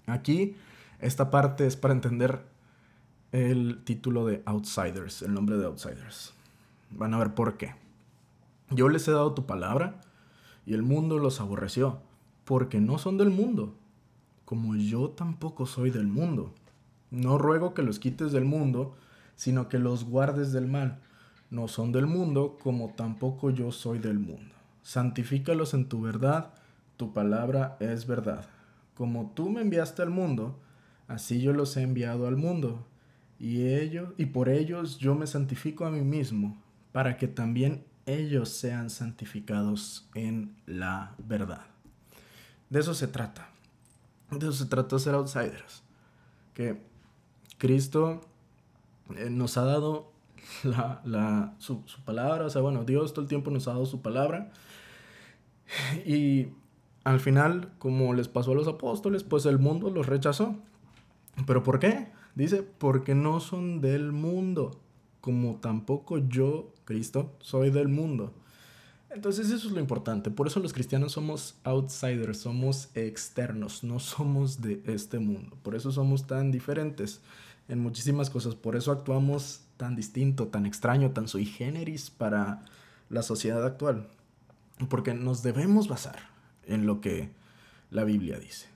Aquí, 0.06 0.56
esta 1.00 1.30
parte 1.30 1.66
es 1.66 1.76
para 1.76 1.94
entender 1.94 2.42
el 3.32 3.82
título 3.84 4.26
de 4.26 4.42
Outsiders, 4.44 5.22
el 5.22 5.34
nombre 5.34 5.56
de 5.56 5.66
Outsiders. 5.66 6.34
Van 6.90 7.14
a 7.14 7.18
ver 7.18 7.34
por 7.34 7.56
qué. 7.56 7.74
Yo 8.70 8.88
les 8.88 9.06
he 9.08 9.12
dado 9.12 9.34
tu 9.34 9.46
palabra 9.46 10.00
y 10.66 10.74
el 10.74 10.82
mundo 10.82 11.18
los 11.18 11.40
aborreció, 11.40 12.00
porque 12.44 12.80
no 12.80 12.98
son 12.98 13.18
del 13.18 13.30
mundo, 13.30 13.74
como 14.44 14.76
yo 14.76 15.10
tampoco 15.10 15.66
soy 15.66 15.90
del 15.90 16.06
mundo. 16.06 16.52
No 17.10 17.38
ruego 17.38 17.74
que 17.74 17.82
los 17.82 17.98
quites 17.98 18.32
del 18.32 18.44
mundo, 18.44 18.94
sino 19.36 19.68
que 19.68 19.78
los 19.78 20.04
guardes 20.04 20.52
del 20.52 20.66
mal. 20.66 21.00
No 21.50 21.66
son 21.66 21.92
del 21.92 22.06
mundo, 22.06 22.58
como 22.62 22.94
tampoco 22.94 23.50
yo 23.50 23.72
soy 23.72 23.98
del 23.98 24.18
mundo. 24.18 24.54
Santifícalos 24.82 25.74
en 25.74 25.88
tu 25.88 26.00
verdad, 26.00 26.52
tu 27.00 27.14
palabra 27.14 27.78
es 27.80 28.06
verdad. 28.06 28.44
Como 28.94 29.32
tú 29.34 29.48
me 29.48 29.62
enviaste 29.62 30.02
al 30.02 30.10
mundo, 30.10 30.60
así 31.08 31.40
yo 31.40 31.54
los 31.54 31.74
he 31.78 31.80
enviado 31.80 32.26
al 32.26 32.36
mundo. 32.36 32.86
Y 33.38 33.68
ellos 33.68 34.10
y 34.18 34.26
por 34.26 34.50
ellos 34.50 34.98
yo 34.98 35.14
me 35.14 35.26
santifico 35.26 35.86
a 35.86 35.90
mí 35.90 36.02
mismo, 36.02 36.62
para 36.92 37.16
que 37.16 37.26
también 37.26 37.86
ellos 38.04 38.50
sean 38.50 38.90
santificados 38.90 40.10
en 40.14 40.54
la 40.66 41.14
verdad. 41.16 41.64
De 42.68 42.80
eso 42.80 42.92
se 42.92 43.08
trata. 43.08 43.48
De 44.30 44.46
eso 44.46 44.52
se 44.52 44.66
trata 44.66 44.98
ser 44.98 45.14
outsiders. 45.14 45.82
Que 46.52 46.82
Cristo 47.56 48.20
eh, 49.16 49.30
nos 49.30 49.56
ha 49.56 49.64
dado 49.64 50.12
la, 50.64 51.54
su, 51.56 51.82
palabra, 52.04 52.44
o 52.44 52.50
sea, 52.50 52.60
bueno, 52.60 52.84
Dios 52.84 53.14
todo 53.14 53.22
el 53.22 53.28
tiempo 53.28 53.50
nos 53.50 53.66
ha 53.68 53.72
dado 53.72 53.86
su 53.86 54.02
palabra. 54.02 54.52
Y 56.04 56.59
al 57.04 57.20
final, 57.20 57.72
como 57.78 58.12
les 58.14 58.28
pasó 58.28 58.52
a 58.52 58.54
los 58.54 58.68
apóstoles, 58.68 59.24
pues 59.24 59.46
el 59.46 59.58
mundo 59.58 59.90
los 59.90 60.06
rechazó. 60.06 60.56
¿Pero 61.46 61.62
por 61.62 61.78
qué? 61.78 62.08
Dice, 62.34 62.62
porque 62.62 63.14
no 63.14 63.40
son 63.40 63.80
del 63.80 64.12
mundo, 64.12 64.80
como 65.20 65.56
tampoco 65.56 66.18
yo, 66.18 66.72
Cristo, 66.84 67.34
soy 67.40 67.70
del 67.70 67.88
mundo. 67.88 68.34
Entonces 69.10 69.50
eso 69.50 69.66
es 69.66 69.72
lo 69.72 69.80
importante. 69.80 70.30
Por 70.30 70.46
eso 70.46 70.60
los 70.60 70.72
cristianos 70.72 71.12
somos 71.12 71.56
outsiders, 71.64 72.38
somos 72.38 72.90
externos, 72.94 73.82
no 73.82 73.98
somos 73.98 74.60
de 74.60 74.82
este 74.86 75.18
mundo. 75.18 75.56
Por 75.62 75.74
eso 75.74 75.90
somos 75.90 76.26
tan 76.26 76.52
diferentes 76.52 77.20
en 77.68 77.80
muchísimas 77.80 78.30
cosas. 78.30 78.54
Por 78.54 78.76
eso 78.76 78.92
actuamos 78.92 79.62
tan 79.78 79.96
distinto, 79.96 80.48
tan 80.48 80.66
extraño, 80.66 81.10
tan 81.10 81.26
sui 81.26 81.46
generis 81.46 82.10
para 82.10 82.62
la 83.08 83.22
sociedad 83.22 83.64
actual. 83.64 84.06
Porque 84.88 85.12
nos 85.14 85.42
debemos 85.42 85.88
basar 85.88 86.30
en 86.70 86.86
lo 86.86 87.00
que 87.00 87.30
la 87.90 88.04
Biblia 88.04 88.38
dice. 88.38 88.68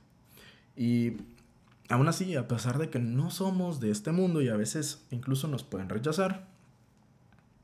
Y 0.76 1.12
aún 1.88 2.08
así, 2.08 2.36
a 2.36 2.48
pesar 2.48 2.78
de 2.78 2.90
que 2.90 2.98
no 2.98 3.30
somos 3.30 3.80
de 3.80 3.90
este 3.90 4.12
mundo 4.12 4.42
y 4.42 4.48
a 4.48 4.56
veces 4.56 5.04
incluso 5.10 5.48
nos 5.48 5.62
pueden 5.62 5.88
rechazar, 5.88 6.46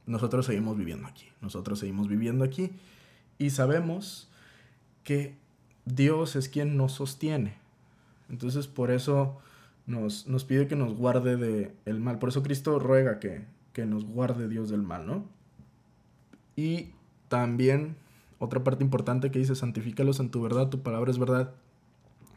nosotros 0.07 0.47
seguimos 0.47 0.79
viviendo 0.79 1.07
aquí. 1.07 1.27
Nosotros 1.41 1.79
seguimos 1.81 2.09
viviendo 2.09 2.45
aquí 2.45 2.71
y 3.39 3.51
sabemos 3.51 4.29
que 5.05 5.37
Dios 5.85 6.37
es 6.37 6.49
quien 6.49 6.77
nos 6.77 6.93
sostiene. 6.93 7.59
Entonces 8.29 8.67
por 8.67 8.91
eso 8.91 9.39
nos, 9.87 10.25
pide 10.45 10.69
que 10.69 10.77
nos 10.77 10.95
guarde 10.95 11.37
del 11.37 11.73
el 11.85 12.01
mal. 12.01 12.19
Por 12.19 12.29
eso 12.29 12.43
Cristo 12.43 12.79
ruega 12.79 13.19
que, 13.19 13.45
que 13.73 13.87
nos 13.87 14.05
guarde 14.05 14.49
Dios 14.49 14.71
del 14.71 14.83
mal, 14.83 15.07
¿no? 15.07 15.25
Y 16.55 16.91
también 17.29 17.97
otra 18.41 18.65
parte 18.65 18.83
importante 18.83 19.31
que 19.31 19.39
dice, 19.39 19.55
santifícalos 19.55 20.19
en 20.19 20.31
tu 20.31 20.41
verdad, 20.43 20.71
tu 20.71 20.83
palabra 20.83 21.11
es 21.11 21.19
verdad. 21.19 21.53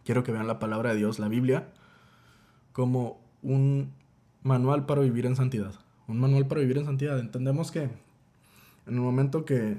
Quiero 0.04 0.24
que 0.24 0.34
vean 0.34 0.48
la 0.48 0.60
palabra 0.60 0.92
de 0.92 0.98
Dios, 0.98 1.18
la 1.18 1.30
Biblia, 1.30 1.70
como 2.74 3.22
un 3.42 3.90
manual 4.44 4.86
para 4.86 5.02
vivir 5.02 5.26
en 5.26 5.38
santidad. 5.38 5.74
Un 6.10 6.20
manual 6.20 6.46
para 6.46 6.60
vivir 6.60 6.78
en 6.78 6.86
santidad. 6.86 7.18
Entendemos 7.20 7.72
que 7.72 7.84
en 7.84 7.92
el 8.86 9.00
momento 9.00 9.46
que, 9.46 9.78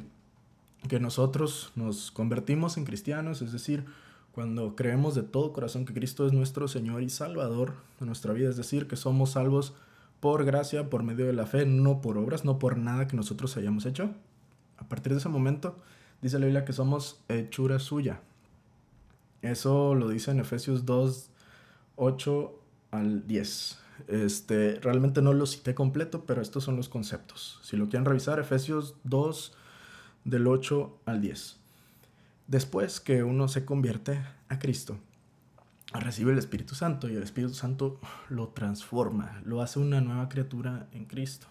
que 0.89 0.99
nosotros 0.99 1.73
nos 1.77 2.11
convertimos 2.11 2.79
en 2.79 2.87
cristianos, 2.87 3.43
es 3.43 3.53
decir, 3.53 3.85
cuando 4.33 4.75
creemos 4.77 5.15
de 5.15 5.25
todo 5.25 5.53
corazón 5.53 5.85
que 5.85 5.93
Cristo 5.93 6.27
es 6.27 6.33
nuestro 6.33 6.69
Señor 6.69 7.03
y 7.03 7.11
Salvador 7.11 7.75
de 8.01 8.07
nuestra 8.07 8.33
vida, 8.33 8.49
es 8.49 8.57
decir, 8.57 8.89
que 8.89 8.97
somos 8.97 9.33
salvos 9.33 9.75
por 10.21 10.47
gracia, 10.47 10.89
por 10.89 11.03
medio 11.03 11.27
de 11.27 11.35
la 11.35 11.45
fe, 11.45 11.67
no 11.67 12.01
por 12.01 12.17
obras, 12.17 12.47
no 12.47 12.59
por 12.59 12.79
nada 12.79 13.07
que 13.07 13.15
nosotros 13.15 13.59
hayamos 13.59 13.85
hecho. 13.85 14.11
A 14.79 14.89
partir 14.89 15.13
de 15.13 15.19
ese 15.19 15.29
momento, 15.29 15.77
dice 16.25 16.39
la 16.39 16.47
Biblia 16.47 16.65
que 16.65 16.73
somos 16.73 17.21
hechura 17.29 17.79
suya. 17.79 18.23
Eso 19.43 19.95
lo 19.95 20.09
dice 20.09 20.31
en 20.31 20.41
Efesios 20.41 20.87
2, 20.87 21.29
8 21.97 22.61
al 22.93 23.27
10. 23.27 23.79
Este, 24.09 24.81
realmente 24.81 25.21
no 25.21 25.35
lo 25.35 25.45
cité 25.45 25.75
completo, 25.75 26.25
pero 26.25 26.41
estos 26.41 26.65
son 26.65 26.77
los 26.77 26.89
conceptos. 26.89 27.61
Si 27.63 27.77
lo 27.77 27.91
quieren 27.91 28.07
revisar, 28.07 28.41
Efesios 28.41 28.95
2, 29.05 29.53
del 30.25 30.47
8 30.47 30.99
al 31.05 31.21
10. 31.21 31.59
Después 32.47 33.01
que 33.01 33.23
uno 33.23 33.47
se 33.47 33.67
convierte 33.67 34.25
a 34.49 34.59
Cristo, 34.59 34.97
recibe 35.93 36.33
el 36.33 36.39
Espíritu 36.39 36.75
Santo 36.75 37.11
y 37.11 37.17
el 37.17 37.23
Espíritu 37.23 37.53
Santo 37.53 38.01
lo 38.31 38.49
transforma, 38.49 39.43
lo 39.45 39.61
hace 39.61 39.79
una 39.79 40.01
nueva 40.01 40.31
criatura 40.31 40.89
en 40.93 41.05
Cristo. 41.05 41.49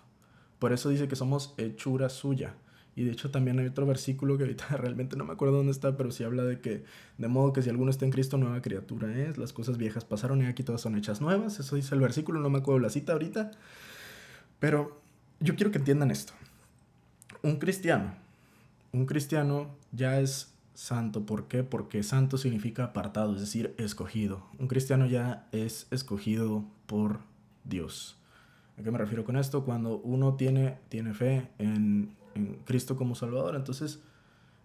Por 0.58 0.74
eso 0.74 0.90
dice 0.90 1.08
que 1.08 1.16
somos 1.16 1.54
hechura 1.58 2.10
suya. 2.10 2.56
Y 2.96 3.04
de 3.04 3.12
hecho 3.12 3.32
también 3.32 3.60
hay 3.60 3.68
otro 3.68 3.86
versículo 3.86 4.38
que 4.38 4.44
ahorita 4.44 4.68
realmente 4.78 5.16
no 5.16 5.26
me 5.26 5.34
acuerdo 5.34 5.58
dónde 5.58 5.72
está, 5.72 5.98
pero 5.98 6.12
sí 6.12 6.24
habla 6.24 6.44
de 6.44 6.60
que, 6.60 6.84
de 7.18 7.28
modo 7.28 7.54
que 7.54 7.62
si 7.62 7.70
alguno 7.70 7.90
está 7.90 8.06
en 8.06 8.12
Cristo, 8.12 8.38
nueva 8.38 8.62
criatura 8.62 9.16
es, 9.18 9.38
las 9.38 9.54
cosas 9.54 9.78
viejas 9.78 10.06
pasaron 10.06 10.42
y 10.42 10.46
aquí 10.46 10.64
todas 10.64 10.82
son 10.82 10.96
hechas 10.96 11.22
nuevas. 11.22 11.60
Eso 11.60 11.76
dice 11.76 11.96
el 11.96 12.02
versículo, 12.02 12.40
no 12.40 12.50
me 12.50 12.60
acuerdo 12.60 12.80
la 12.80 12.90
cita 12.90 13.14
ahorita. 13.14 13.52
Pero 14.60 15.02
yo 15.40 15.56
quiero 15.56 15.72
que 15.72 15.80
entiendan 15.80 16.12
esto. 16.12 16.34
Un 17.42 17.58
cristiano, 17.58 18.14
un 18.92 19.06
cristiano 19.06 19.76
ya 19.92 20.20
es 20.20 20.54
santo. 20.74 21.26
¿Por 21.26 21.48
qué? 21.48 21.64
Porque 21.64 22.04
santo 22.04 22.38
significa 22.38 22.86
apartado, 22.86 23.36
es 23.36 23.42
decir, 23.42 23.74
escogido. 23.78 24.46
Un 24.60 24.68
cristiano 24.68 25.06
ya 25.06 25.48
es 25.52 25.88
escogido 25.92 26.64
por 26.86 27.20
Dios. 27.64 28.18
¿A 28.80 28.84
qué 28.84 28.92
me 28.92 28.98
refiero 28.98 29.24
con 29.24 29.38
esto? 29.38 29.66
Cuando 29.66 29.98
uno 29.98 30.36
tiene, 30.36 30.78
tiene 30.90 31.14
fe 31.14 31.50
en, 31.60 32.16
Cristo 32.66 32.96
como 32.96 33.16
Salvador, 33.16 33.56
entonces 33.56 34.00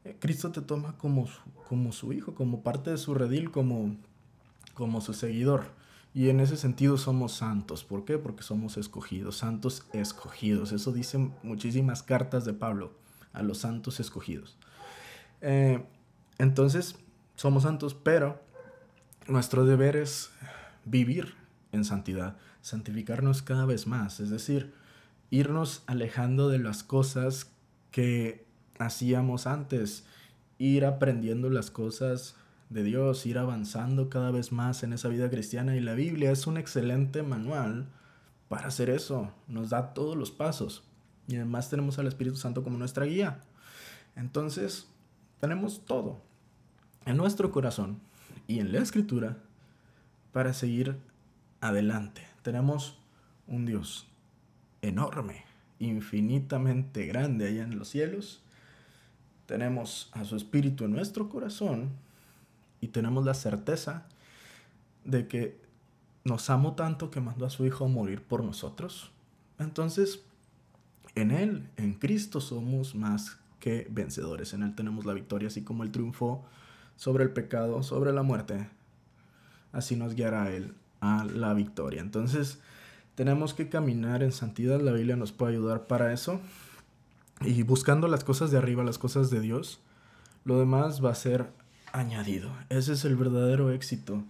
eh, 0.04 0.16
Cristo 0.18 0.50
te 0.50 0.60
toma 0.60 0.96
como 0.96 1.26
su, 1.26 1.40
como 1.68 1.92
su 1.92 2.12
hijo, 2.12 2.34
como 2.34 2.62
parte 2.62 2.90
de 2.90 2.98
su 2.98 3.14
redil, 3.14 3.50
como, 3.50 3.96
como 4.74 5.00
su 5.00 5.12
seguidor. 5.12 5.76
Y 6.14 6.30
en 6.30 6.40
ese 6.40 6.56
sentido 6.56 6.96
somos 6.96 7.32
santos. 7.32 7.84
¿Por 7.84 8.04
qué? 8.04 8.18
Porque 8.18 8.42
somos 8.42 8.76
escogidos, 8.76 9.36
santos 9.36 9.84
escogidos. 9.92 10.72
Eso 10.72 10.92
dicen 10.92 11.34
muchísimas 11.42 12.02
cartas 12.02 12.44
de 12.44 12.54
Pablo 12.54 12.92
a 13.32 13.42
los 13.42 13.58
santos 13.58 14.00
escogidos. 14.00 14.56
Eh, 15.42 15.84
entonces, 16.38 16.96
somos 17.36 17.64
santos, 17.64 17.94
pero 17.94 18.40
nuestro 19.28 19.64
deber 19.64 19.96
es 19.96 20.30
vivir 20.84 21.34
en 21.72 21.84
santidad, 21.84 22.36
santificarnos 22.62 23.42
cada 23.42 23.66
vez 23.66 23.86
más, 23.86 24.20
es 24.20 24.30
decir, 24.30 24.74
irnos 25.30 25.82
alejando 25.86 26.48
de 26.48 26.58
las 26.58 26.82
cosas 26.82 27.52
que 27.90 28.46
hacíamos 28.78 29.46
antes, 29.46 30.04
ir 30.58 30.84
aprendiendo 30.84 31.50
las 31.50 31.70
cosas 31.70 32.36
de 32.70 32.82
Dios, 32.82 33.24
ir 33.26 33.38
avanzando 33.38 34.10
cada 34.10 34.30
vez 34.30 34.52
más 34.52 34.82
en 34.82 34.92
esa 34.92 35.08
vida 35.08 35.30
cristiana. 35.30 35.76
Y 35.76 35.80
la 35.80 35.94
Biblia 35.94 36.30
es 36.30 36.46
un 36.46 36.56
excelente 36.56 37.22
manual 37.22 37.88
para 38.48 38.68
hacer 38.68 38.90
eso, 38.90 39.30
nos 39.46 39.70
da 39.70 39.94
todos 39.94 40.16
los 40.16 40.30
pasos. 40.30 40.84
Y 41.26 41.36
además 41.36 41.68
tenemos 41.68 41.98
al 41.98 42.06
Espíritu 42.06 42.36
Santo 42.36 42.64
como 42.64 42.78
nuestra 42.78 43.04
guía. 43.04 43.42
Entonces, 44.16 44.88
tenemos 45.40 45.84
todo 45.84 46.22
en 47.04 47.16
nuestro 47.16 47.52
corazón 47.52 48.00
y 48.46 48.60
en 48.60 48.72
la 48.72 48.80
escritura 48.80 49.38
para 50.32 50.54
seguir 50.54 50.98
adelante. 51.60 52.26
Tenemos 52.42 52.98
un 53.46 53.66
Dios 53.66 54.08
enorme, 54.82 55.44
infinitamente 55.78 57.06
grande 57.06 57.48
allá 57.48 57.62
en 57.62 57.78
los 57.78 57.88
cielos. 57.88 58.42
Tenemos 59.46 60.10
a 60.12 60.24
su 60.24 60.36
Espíritu 60.36 60.84
en 60.84 60.92
nuestro 60.92 61.28
corazón 61.28 61.90
y 62.80 62.88
tenemos 62.88 63.24
la 63.24 63.34
certeza 63.34 64.06
de 65.04 65.26
que 65.26 65.60
nos 66.24 66.50
amó 66.50 66.74
tanto 66.74 67.10
que 67.10 67.20
mandó 67.20 67.46
a 67.46 67.50
su 67.50 67.64
Hijo 67.64 67.88
morir 67.88 68.22
por 68.22 68.44
nosotros. 68.44 69.10
Entonces, 69.58 70.22
en 71.14 71.30
Él, 71.30 71.68
en 71.76 71.94
Cristo, 71.94 72.40
somos 72.40 72.94
más 72.94 73.38
que 73.60 73.86
vencedores. 73.90 74.52
En 74.52 74.62
Él 74.62 74.74
tenemos 74.74 75.06
la 75.06 75.14
victoria, 75.14 75.48
así 75.48 75.62
como 75.62 75.82
Él 75.82 75.90
triunfó 75.90 76.44
sobre 76.96 77.24
el 77.24 77.30
pecado, 77.30 77.82
sobre 77.82 78.12
la 78.12 78.22
muerte. 78.22 78.68
así 79.72 79.96
nos 79.96 80.14
guiará 80.14 80.50
Él 80.50 80.74
a 81.00 81.24
la 81.24 81.54
victoria. 81.54 82.00
Entonces, 82.00 82.60
tenemos 83.18 83.52
que 83.52 83.68
caminar 83.68 84.22
en 84.22 84.30
santidad, 84.30 84.80
la 84.80 84.92
Biblia 84.92 85.16
nos 85.16 85.32
puede 85.32 85.54
ayudar 85.54 85.88
para 85.88 86.12
eso. 86.12 86.40
Y 87.40 87.64
buscando 87.64 88.06
las 88.06 88.22
cosas 88.22 88.52
de 88.52 88.58
arriba, 88.58 88.84
las 88.84 88.96
cosas 88.96 89.28
de 89.28 89.40
Dios, 89.40 89.80
lo 90.44 90.60
demás 90.60 91.04
va 91.04 91.10
a 91.10 91.16
ser 91.16 91.48
añadido. 91.90 92.52
Ese 92.68 92.92
es 92.92 93.04
el 93.04 93.16
verdadero 93.16 93.72
éxito 93.72 94.22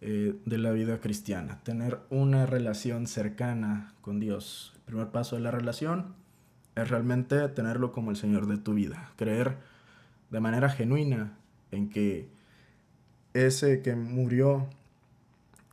eh, 0.00 0.36
de 0.46 0.58
la 0.58 0.70
vida 0.70 1.00
cristiana, 1.00 1.58
tener 1.64 1.98
una 2.10 2.46
relación 2.46 3.08
cercana 3.08 3.92
con 4.02 4.20
Dios. 4.20 4.72
El 4.76 4.82
primer 4.82 5.08
paso 5.08 5.34
de 5.34 5.42
la 5.42 5.50
relación 5.50 6.14
es 6.76 6.88
realmente 6.88 7.48
tenerlo 7.48 7.90
como 7.90 8.12
el 8.12 8.16
Señor 8.16 8.46
de 8.46 8.58
tu 8.58 8.74
vida, 8.74 9.10
creer 9.16 9.56
de 10.30 10.38
manera 10.38 10.70
genuina 10.70 11.36
en 11.72 11.90
que 11.90 12.28
ese 13.34 13.82
que 13.82 13.96
murió, 13.96 14.68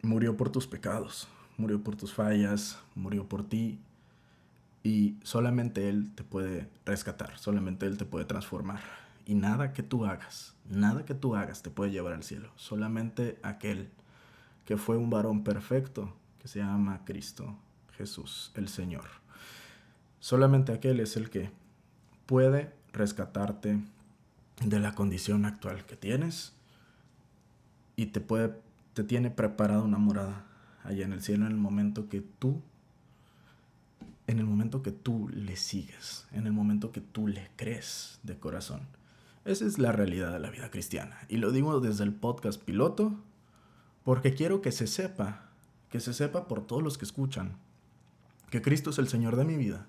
murió 0.01 0.35
por 0.35 0.49
tus 0.49 0.65
pecados, 0.65 1.27
murió 1.57 1.83
por 1.83 1.95
tus 1.95 2.13
fallas, 2.13 2.79
murió 2.95 3.27
por 3.27 3.47
ti, 3.47 3.79
y 4.83 5.15
solamente 5.23 5.89
Él 5.89 6.11
te 6.15 6.23
puede 6.23 6.69
rescatar, 6.85 7.37
solamente 7.37 7.85
Él 7.85 7.97
te 7.97 8.05
puede 8.05 8.25
transformar. 8.25 8.81
Y 9.25 9.33
nada 9.33 9.73
que 9.73 9.81
tú 9.81 10.05
hagas, 10.05 10.53
nada 10.69 11.05
que 11.05 11.15
tú 11.15 11.35
hagas 11.35 11.63
te 11.63 11.71
puede 11.71 11.91
llevar 11.91 12.13
al 12.13 12.23
cielo, 12.23 12.51
solamente 12.55 13.39
aquel 13.41 13.89
que 14.65 14.77
fue 14.77 14.97
un 14.97 15.09
varón 15.09 15.43
perfecto, 15.43 16.13
que 16.39 16.47
se 16.47 16.59
llama 16.59 17.01
Cristo 17.05 17.57
Jesús, 17.97 18.51
el 18.55 18.67
Señor. 18.67 19.05
Solamente 20.19 20.71
aquel 20.71 20.99
es 20.99 21.17
el 21.17 21.29
que 21.29 21.49
puede 22.25 22.71
rescatarte 22.93 23.79
de 24.63 24.79
la 24.79 24.93
condición 24.93 25.45
actual 25.45 25.85
que 25.85 25.95
tienes 25.95 26.53
y 27.95 28.07
te 28.07 28.21
puede 28.21 28.53
te 28.95 29.03
tiene 29.03 29.29
preparada 29.29 29.81
una 29.81 29.97
morada 29.97 30.45
allá 30.85 31.05
en 31.05 31.13
el 31.13 31.21
cielo 31.21 31.45
en 31.45 31.51
el 31.51 31.57
momento 31.57 32.09
que 32.09 32.21
tú 32.21 32.61
en 34.27 34.39
el 34.39 34.45
momento 34.45 34.81
que 34.81 34.91
tú 34.91 35.29
le 35.29 35.55
sigues, 35.55 36.27
en 36.31 36.47
el 36.47 36.53
momento 36.53 36.91
que 36.91 37.01
tú 37.01 37.27
le 37.27 37.49
crees 37.55 38.19
de 38.23 38.37
corazón. 38.37 38.81
Esa 39.45 39.65
es 39.65 39.77
la 39.77 39.91
realidad 39.91 40.31
de 40.31 40.39
la 40.39 40.49
vida 40.49 40.71
cristiana. 40.71 41.19
Y 41.29 41.37
lo 41.37 41.51
digo 41.51 41.79
desde 41.79 42.03
el 42.03 42.13
podcast 42.13 42.61
piloto, 42.61 43.13
porque 44.03 44.33
quiero 44.33 44.61
que 44.61 44.71
se 44.71 44.87
sepa, 44.87 45.49
que 45.91 45.99
se 45.99 46.13
sepa 46.13 46.47
por 46.47 46.65
todos 46.65 46.81
los 46.81 46.97
que 46.97 47.05
escuchan, 47.05 47.57
que 48.49 48.61
Cristo 48.61 48.89
es 48.89 48.97
el 48.97 49.07
Señor 49.07 49.35
de 49.35 49.45
mi 49.45 49.57
vida. 49.57 49.85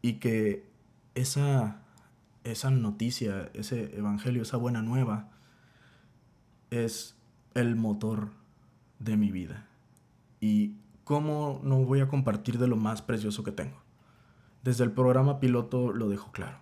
Y 0.00 0.14
que 0.14 0.66
esa, 1.14 1.82
esa 2.44 2.70
noticia, 2.70 3.50
ese 3.52 3.96
evangelio, 3.98 4.42
esa 4.42 4.56
buena 4.56 4.80
nueva, 4.80 5.28
es 6.70 7.16
el 7.54 7.76
motor 7.76 8.30
de 8.98 9.16
mi 9.16 9.30
vida. 9.30 9.66
Y 10.40 10.74
¿cómo 11.04 11.60
no 11.62 11.84
voy 11.84 12.00
a 12.00 12.08
compartir 12.08 12.58
de 12.58 12.68
lo 12.68 12.76
más 12.76 13.02
precioso 13.02 13.42
que 13.42 13.52
tengo? 13.52 13.76
Desde 14.62 14.84
el 14.84 14.92
programa 14.92 15.40
piloto 15.40 15.92
lo 15.92 16.08
dejo 16.08 16.32
claro. 16.32 16.58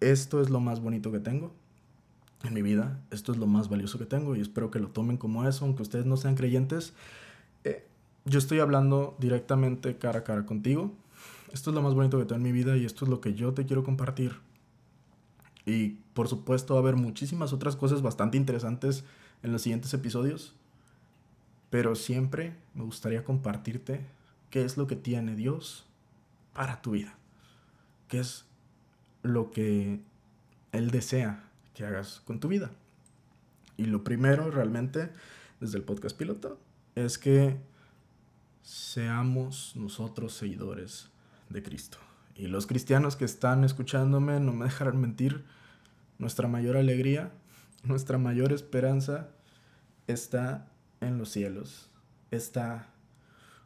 Esto 0.00 0.40
es 0.40 0.50
lo 0.50 0.60
más 0.60 0.80
bonito 0.80 1.12
que 1.12 1.20
tengo 1.20 1.52
en 2.42 2.52
mi 2.52 2.62
vida, 2.62 3.00
esto 3.10 3.32
es 3.32 3.38
lo 3.38 3.46
más 3.46 3.68
valioso 3.68 3.98
que 3.98 4.04
tengo 4.04 4.36
y 4.36 4.40
espero 4.40 4.70
que 4.70 4.78
lo 4.78 4.88
tomen 4.88 5.16
como 5.16 5.48
eso, 5.48 5.64
aunque 5.64 5.82
ustedes 5.82 6.04
no 6.04 6.16
sean 6.16 6.34
creyentes. 6.34 6.92
Eh, 7.64 7.86
yo 8.24 8.38
estoy 8.38 8.58
hablando 8.58 9.16
directamente 9.18 9.96
cara 9.96 10.20
a 10.20 10.24
cara 10.24 10.44
contigo. 10.44 10.92
Esto 11.52 11.70
es 11.70 11.74
lo 11.74 11.82
más 11.82 11.94
bonito 11.94 12.18
que 12.18 12.24
tengo 12.24 12.36
en 12.36 12.42
mi 12.42 12.52
vida 12.52 12.76
y 12.76 12.84
esto 12.84 13.04
es 13.04 13.10
lo 13.10 13.20
que 13.20 13.34
yo 13.34 13.54
te 13.54 13.64
quiero 13.64 13.84
compartir. 13.84 14.40
Y 15.64 15.96
por 16.12 16.28
supuesto 16.28 16.74
va 16.74 16.80
a 16.80 16.82
haber 16.82 16.96
muchísimas 16.96 17.52
otras 17.52 17.76
cosas 17.76 18.02
bastante 18.02 18.36
interesantes 18.36 19.04
en 19.42 19.52
los 19.52 19.62
siguientes 19.62 19.92
episodios. 19.94 20.54
Pero 21.70 21.94
siempre 21.94 22.56
me 22.74 22.84
gustaría 22.84 23.24
compartirte 23.24 24.00
qué 24.50 24.64
es 24.64 24.76
lo 24.76 24.86
que 24.86 24.96
tiene 24.96 25.34
Dios 25.34 25.86
para 26.52 26.80
tu 26.80 26.92
vida. 26.92 27.14
Qué 28.08 28.20
es 28.20 28.44
lo 29.22 29.50
que 29.50 30.00
Él 30.72 30.90
desea 30.90 31.44
que 31.74 31.84
hagas 31.84 32.20
con 32.24 32.40
tu 32.40 32.48
vida. 32.48 32.70
Y 33.76 33.86
lo 33.86 34.04
primero 34.04 34.50
realmente 34.50 35.10
desde 35.60 35.78
el 35.78 35.84
podcast 35.84 36.16
piloto 36.16 36.60
es 36.94 37.18
que 37.18 37.56
seamos 38.62 39.72
nosotros 39.74 40.34
seguidores 40.34 41.08
de 41.48 41.62
Cristo. 41.62 41.98
Y 42.36 42.46
los 42.46 42.66
cristianos 42.66 43.16
que 43.16 43.24
están 43.24 43.64
escuchándome 43.64 44.40
no 44.40 44.52
me 44.52 44.64
dejarán 44.64 45.00
mentir, 45.00 45.44
nuestra 46.18 46.48
mayor 46.48 46.76
alegría, 46.76 47.32
nuestra 47.84 48.18
mayor 48.18 48.52
esperanza 48.52 49.28
está 50.06 50.68
en 51.00 51.18
los 51.18 51.30
cielos 51.30 51.90
está 52.34 52.88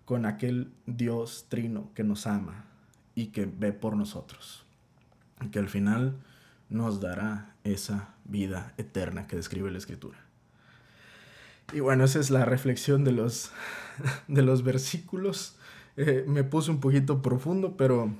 con 0.04 0.26
aquel 0.26 0.72
Dios 0.87 1.46
trino 1.48 1.90
que 1.94 2.04
nos 2.04 2.26
ama 2.26 2.64
y 3.14 3.26
que 3.26 3.46
ve 3.46 3.72
por 3.72 3.96
nosotros. 3.96 4.64
Y 5.40 5.48
que 5.48 5.59
al 5.59 5.68
final 5.68 6.16
nos 6.68 7.00
dará 7.00 7.54
esa 7.64 8.14
vida 8.24 8.72
eterna 8.78 9.26
que 9.26 9.37
describe 9.37 9.70
la 9.70 9.78
escritura. 9.78 10.18
Y 11.72 11.81
bueno, 11.81 12.04
esa 12.04 12.18
es 12.18 12.31
la 12.31 12.44
reflexión 12.44 13.04
de 13.04 13.12
los, 13.12 13.50
de 14.28 14.42
los 14.42 14.62
versículos. 14.62 15.57
Eh, 15.96 16.24
me 16.26 16.44
puse 16.44 16.70
un 16.70 16.81
poquito 16.81 17.20
profundo, 17.20 17.76
pero, 17.76 18.14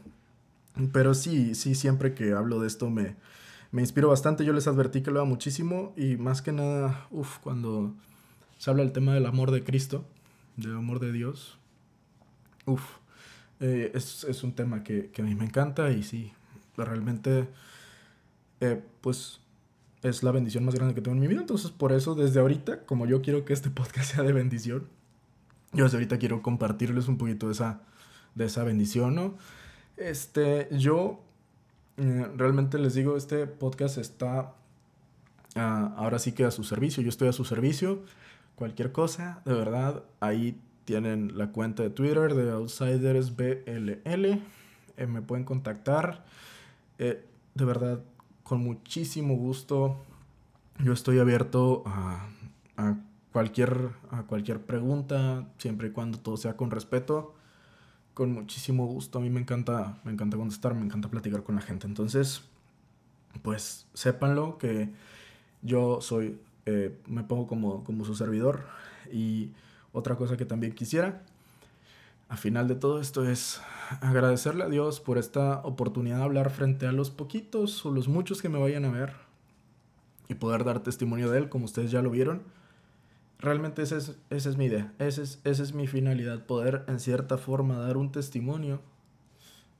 pero 0.93 1.15
sí, 1.15 1.55
sí, 1.55 1.75
siempre 1.75 2.15
que 2.15 2.33
hablo 2.33 2.61
de 2.61 2.67
esto 2.67 2.91
me, 2.91 3.17
me 3.71 3.83
inspiro 3.83 4.09
bastante. 4.09 4.45
Yo 4.45 4.53
les 4.53 4.67
advertí 4.67 5.03
que 5.03 5.11
lo 5.11 5.21
hago 5.21 5.27
muchísimo 5.27 5.93
y 5.97 6.17
más 6.17 6.43
que 6.43 6.53
nada, 6.53 7.07
uff, 7.11 7.39
cuando 7.39 7.95
se 8.59 8.71
habla 8.71 8.83
del 8.83 8.93
tema 8.93 9.15
del 9.15 9.27
amor 9.27 9.51
de 9.51 9.63
Cristo, 9.63 10.05
del 10.57 10.77
amor 10.77 11.01
de 11.01 11.13
Dios, 11.13 11.59
uff, 12.67 12.83
eh, 13.61 13.93
es, 13.95 14.43
un 14.43 14.53
tema 14.53 14.85
que, 14.85 15.11
a 15.19 15.23
mí 15.23 15.35
me 15.35 15.45
encanta 15.45 15.91
y 15.91 16.03
sí, 16.03 16.33
realmente, 16.77 17.49
eh, 18.61 18.83
pues 19.01 19.41
es 20.03 20.23
la 20.23 20.31
bendición 20.31 20.65
más 20.65 20.75
grande 20.75 20.95
que 20.95 21.01
tengo 21.01 21.17
en 21.17 21.21
mi 21.21 21.27
vida. 21.27 21.41
Entonces, 21.41 21.71
por 21.71 21.93
eso, 21.93 22.15
desde 22.15 22.41
ahorita, 22.41 22.87
como 22.87 23.07
yo 23.07 23.21
quiero 23.23 23.45
que 23.45 23.53
este 23.53 23.71
podcast 23.71 24.15
sea 24.15 24.25
de 24.25 24.33
bendición, 24.33 24.89
yo 25.73 25.85
desde 25.85 25.99
ahorita 25.99 26.19
quiero 26.19 26.43
compartirles 26.43 27.09
un 27.09 27.19
poquito 27.19 27.47
de 27.47 27.53
esa, 27.53 27.83
de 28.35 28.47
esa 28.47 28.65
bendición, 28.65 29.15
¿no? 29.15 29.37
Este, 29.97 30.69
yo 30.71 31.21
eh, 31.99 32.27
realmente 32.37 32.79
les 32.79 32.95
digo, 32.95 33.17
este 33.17 33.47
podcast 33.47 33.99
está 33.99 34.55
ah, 35.55 35.95
ahora 35.97 36.19
sí 36.19 36.33
que 36.33 36.45
a 36.45 36.51
su 36.51 36.65
servicio. 36.65 37.03
Yo 37.03 37.09
estoy 37.09 37.29
a 37.29 37.33
su 37.33 37.45
servicio 37.45 38.05
cualquier 38.59 38.91
cosa, 38.91 39.41
de 39.45 39.55
verdad, 39.55 40.03
ahí 40.19 40.61
tienen 40.85 41.39
la 41.39 41.53
cuenta 41.53 41.85
de 41.85 41.91
Twitter 41.91 42.35
de 42.35 42.51
Outsiders 42.51 43.37
BLL. 43.37 44.43
Eh, 44.97 45.07
me 45.07 45.23
pueden 45.23 45.45
contactar. 45.45 46.25
Eh, 46.99 47.25
de 47.55 47.65
verdad, 47.65 48.03
con 48.43 48.61
muchísimo 48.61 49.37
gusto. 49.37 49.97
Yo 50.83 50.93
estoy 50.93 51.21
abierto 51.21 51.85
a, 51.87 52.27
cualquier, 53.31 53.91
a 54.11 54.25
cualquier 54.25 54.61
pregunta, 54.61 55.47
siempre 55.59 55.89
y 55.89 55.91
cuando 55.93 56.19
todo 56.19 56.37
sea 56.37 56.57
con 56.57 56.73
respeto. 56.73 57.35
Con 58.19 58.33
muchísimo 58.33 58.85
gusto. 58.85 59.21
A 59.21 59.23
mí 59.23 59.31
me 59.31 59.39
encanta, 59.39 60.01
me 60.03 60.11
encanta 60.11 60.37
contestar, 60.37 60.75
me 60.75 60.85
encanta 60.85 61.09
platicar 61.09 61.45
con 61.45 61.55
la 61.55 61.61
gente. 61.61 61.87
Entonces, 61.87 62.43
pues 63.43 63.87
sépanlo 63.95 64.59
que 64.59 64.91
yo 65.63 66.01
soy 66.01 66.41
eh, 66.67 66.99
me 67.07 67.23
pongo 67.23 67.47
como, 67.47 67.85
como 67.85 68.05
su 68.05 68.17
servidor. 68.17 68.65
Y 69.13 69.53
otra 69.93 70.17
cosa 70.17 70.37
que 70.37 70.45
también 70.45 70.73
quisiera, 70.73 71.23
a 72.29 72.37
final 72.37 72.67
de 72.67 72.75
todo 72.75 73.01
esto, 73.01 73.25
es 73.25 73.61
agradecerle 74.01 74.65
a 74.65 74.69
Dios 74.69 74.99
por 74.99 75.17
esta 75.17 75.61
oportunidad 75.61 76.17
de 76.17 76.25
hablar 76.25 76.51
frente 76.51 76.89
a 76.89 76.93
los 76.93 77.11
poquitos 77.11 77.87
o 77.87 77.93
los 77.93 78.09
muchos 78.09 78.43
que 78.43 78.49
me 78.49 78.59
vayan 78.59 78.85
a 78.85 78.91
ver 78.91 79.13
y 80.29 80.35
poder 80.35 80.65
dar 80.65 80.83
testimonio 80.83 81.31
de 81.31 81.39
Él, 81.39 81.49
como 81.49 81.67
ustedes 81.67 81.93
ya 81.93 82.03
lo 82.03 82.11
vieron. 82.11 82.43
Realmente 83.39 83.83
esa 83.83 83.97
es, 83.97 84.19
esa 84.31 84.51
es 84.51 84.57
mi 84.57 84.65
idea, 84.65 84.93
esa 84.99 85.23
es, 85.23 85.41
esa 85.45 85.63
es 85.63 85.73
mi 85.73 85.87
finalidad, 85.87 86.45
poder 86.45 86.85
en 86.89 86.99
cierta 86.99 87.39
forma 87.39 87.79
dar 87.79 87.97
un 87.97 88.11
testimonio 88.11 88.81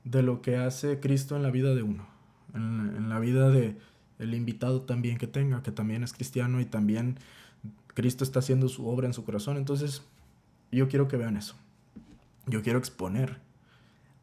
de 0.05 0.23
lo 0.23 0.41
que 0.41 0.55
hace 0.55 0.99
Cristo 0.99 1.35
en 1.35 1.43
la 1.43 1.51
vida 1.51 1.75
de 1.75 1.83
uno, 1.83 2.07
en, 2.53 2.95
en 2.95 3.09
la 3.09 3.19
vida 3.19 3.49
de, 3.49 3.77
el 4.19 4.33
invitado 4.33 4.81
también 4.81 5.17
que 5.17 5.27
tenga, 5.27 5.63
que 5.63 5.71
también 5.71 6.03
es 6.03 6.13
cristiano 6.13 6.59
y 6.59 6.65
también 6.65 7.17
Cristo 7.93 8.23
está 8.23 8.39
haciendo 8.39 8.67
su 8.67 8.87
obra 8.87 9.07
en 9.07 9.13
su 9.13 9.25
corazón. 9.25 9.57
Entonces, 9.57 10.03
yo 10.71 10.87
quiero 10.87 11.07
que 11.07 11.17
vean 11.17 11.37
eso. 11.37 11.55
Yo 12.45 12.61
quiero 12.61 12.79
exponer 12.79 13.39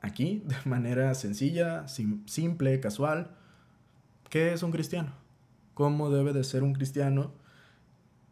aquí 0.02 0.42
de 0.46 0.56
manera 0.64 1.14
sencilla, 1.14 1.86
simple, 1.88 2.80
casual, 2.80 3.30
qué 4.28 4.52
es 4.52 4.62
un 4.62 4.70
cristiano, 4.70 5.12
cómo 5.74 6.10
debe 6.10 6.32
de 6.32 6.44
ser 6.44 6.62
un 6.62 6.74
cristiano 6.74 7.32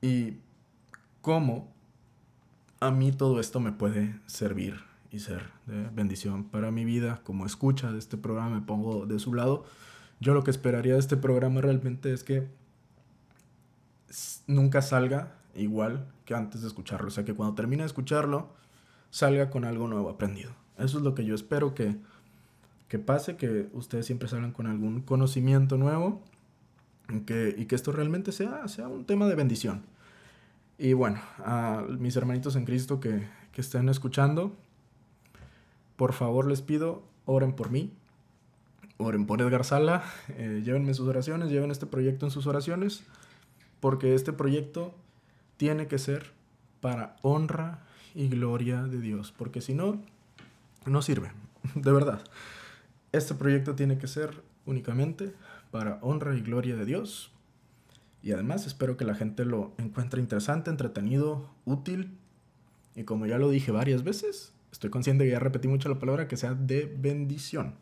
y 0.03 0.39
cómo 1.25 1.72
a 2.81 2.91
mí 2.91 3.11
todo 3.11 3.41
esto 3.41 3.59
me 3.59 3.72
puede 3.72 4.20
servir 4.27 4.77
y 5.11 5.20
ser 5.20 5.51
de 5.64 5.89
bendición 5.89 6.45
para 6.45 6.70
mi 6.70 6.85
vida. 6.85 7.22
Como 7.25 7.47
escucha 7.47 7.91
de 7.91 7.99
este 7.99 8.18
programa, 8.18 8.51
me 8.51 8.61
pongo 8.61 9.07
de 9.07 9.18
su 9.18 9.33
lado 9.33 9.64
yo 10.20 10.35
lo 10.35 10.45
que 10.45 10.51
esperaría 10.51 10.95
de 10.95 11.01
este 11.01 11.16
programa 11.16 11.61
realmente 11.61 12.12
es 12.12 12.25
que 12.25 12.49
nunca 14.47 14.83
salga 14.83 15.35
igual 15.55 16.07
que 16.25 16.35
antes 16.35 16.62
de 16.62 16.68
escucharlo. 16.68 17.09
O 17.09 17.11
sea, 17.11 17.25
que 17.25 17.35
cuando 17.35 17.55
termine 17.55 17.83
de 17.83 17.89
escucharlo, 17.89 18.49
salga 19.11 19.51
con 19.51 19.64
algo 19.64 19.89
nuevo 19.89 20.09
aprendido. 20.09 20.53
Eso 20.79 20.99
es 20.99 21.05
lo 21.05 21.14
que 21.14 21.25
yo 21.25 21.35
espero 21.35 21.75
que, 21.75 21.97
que 22.89 22.99
pase, 22.99 23.37
que 23.37 23.68
ustedes 23.72 24.07
siempre 24.07 24.29
salgan 24.29 24.53
con 24.53 24.66
algún 24.66 25.03
conocimiento 25.03 25.77
nuevo 25.77 26.22
que, 27.27 27.55
y 27.57 27.66
que 27.66 27.75
esto 27.75 27.93
realmente 27.93 28.33
sea, 28.33 28.66
sea 28.68 28.89
un 28.89 29.05
tema 29.05 29.27
de 29.27 29.35
bendición. 29.35 29.83
Y 30.79 30.93
bueno, 30.93 31.20
a 31.39 31.85
mis 31.99 32.16
hermanitos 32.16 32.57
en 32.57 32.64
Cristo 32.64 33.01
que, 33.01 33.27
que 33.53 33.61
estén 33.61 33.89
escuchando, 33.89 34.53
por 35.97 36.12
favor 36.12 36.47
les 36.47 36.62
pido, 36.62 37.03
oren 37.27 37.53
por 37.53 37.70
mí, 37.70 37.93
oren 38.97 39.27
por 39.27 39.41
Edgar 39.41 39.64
Sala, 39.64 40.05
eh, 40.31 40.62
llévenme 40.64 40.95
sus 40.95 41.09
oraciones, 41.09 41.51
lleven 41.51 41.70
este 41.70 41.87
proyecto 41.87 42.27
en 42.27 42.31
sus 42.31 42.47
oraciones, 42.47 43.05
porque 43.81 44.14
este 44.14 44.33
proyecto 44.33 44.95
tiene 45.57 45.87
que 45.87 45.99
ser 45.99 46.33
para 46.81 47.16
honra 47.22 47.81
y 48.14 48.29
gloria 48.29 48.83
de 48.83 49.01
Dios, 49.01 49.33
porque 49.37 49.61
si 49.61 49.75
no, 49.75 50.01
no 50.87 51.03
sirve, 51.03 51.33
de 51.75 51.93
verdad. 51.93 52.22
Este 53.12 53.35
proyecto 53.35 53.75
tiene 53.75 53.99
que 53.99 54.09
ser 54.09 54.43
únicamente 54.66 55.33
para 55.70 55.99
honra 56.03 56.35
y 56.37 56.41
gloria 56.41 56.77
de 56.77 56.85
Dios. 56.85 57.31
Y 58.25 58.33
además 58.33 58.66
espero 58.66 58.97
que 58.97 59.05
la 59.05 59.14
gente 59.14 59.45
lo 59.45 59.75
encuentre 59.77 60.18
interesante, 60.18 60.70
entretenido, 60.70 61.51
útil. 61.66 62.16
Y 62.97 63.05
como 63.05 63.27
ya 63.27 63.37
lo 63.37 63.51
dije 63.51 63.70
varias 63.70 64.03
veces, 64.03 64.55
estoy 64.72 64.89
consciente 64.89 65.25
que 65.25 65.33
ya 65.33 65.39
repetí 65.39 65.68
mucho 65.68 65.91
la 65.91 65.99
palabra, 65.99 66.27
que 66.27 66.39
sea 66.39 66.55
de 66.55 66.91
bendición. 66.99 67.75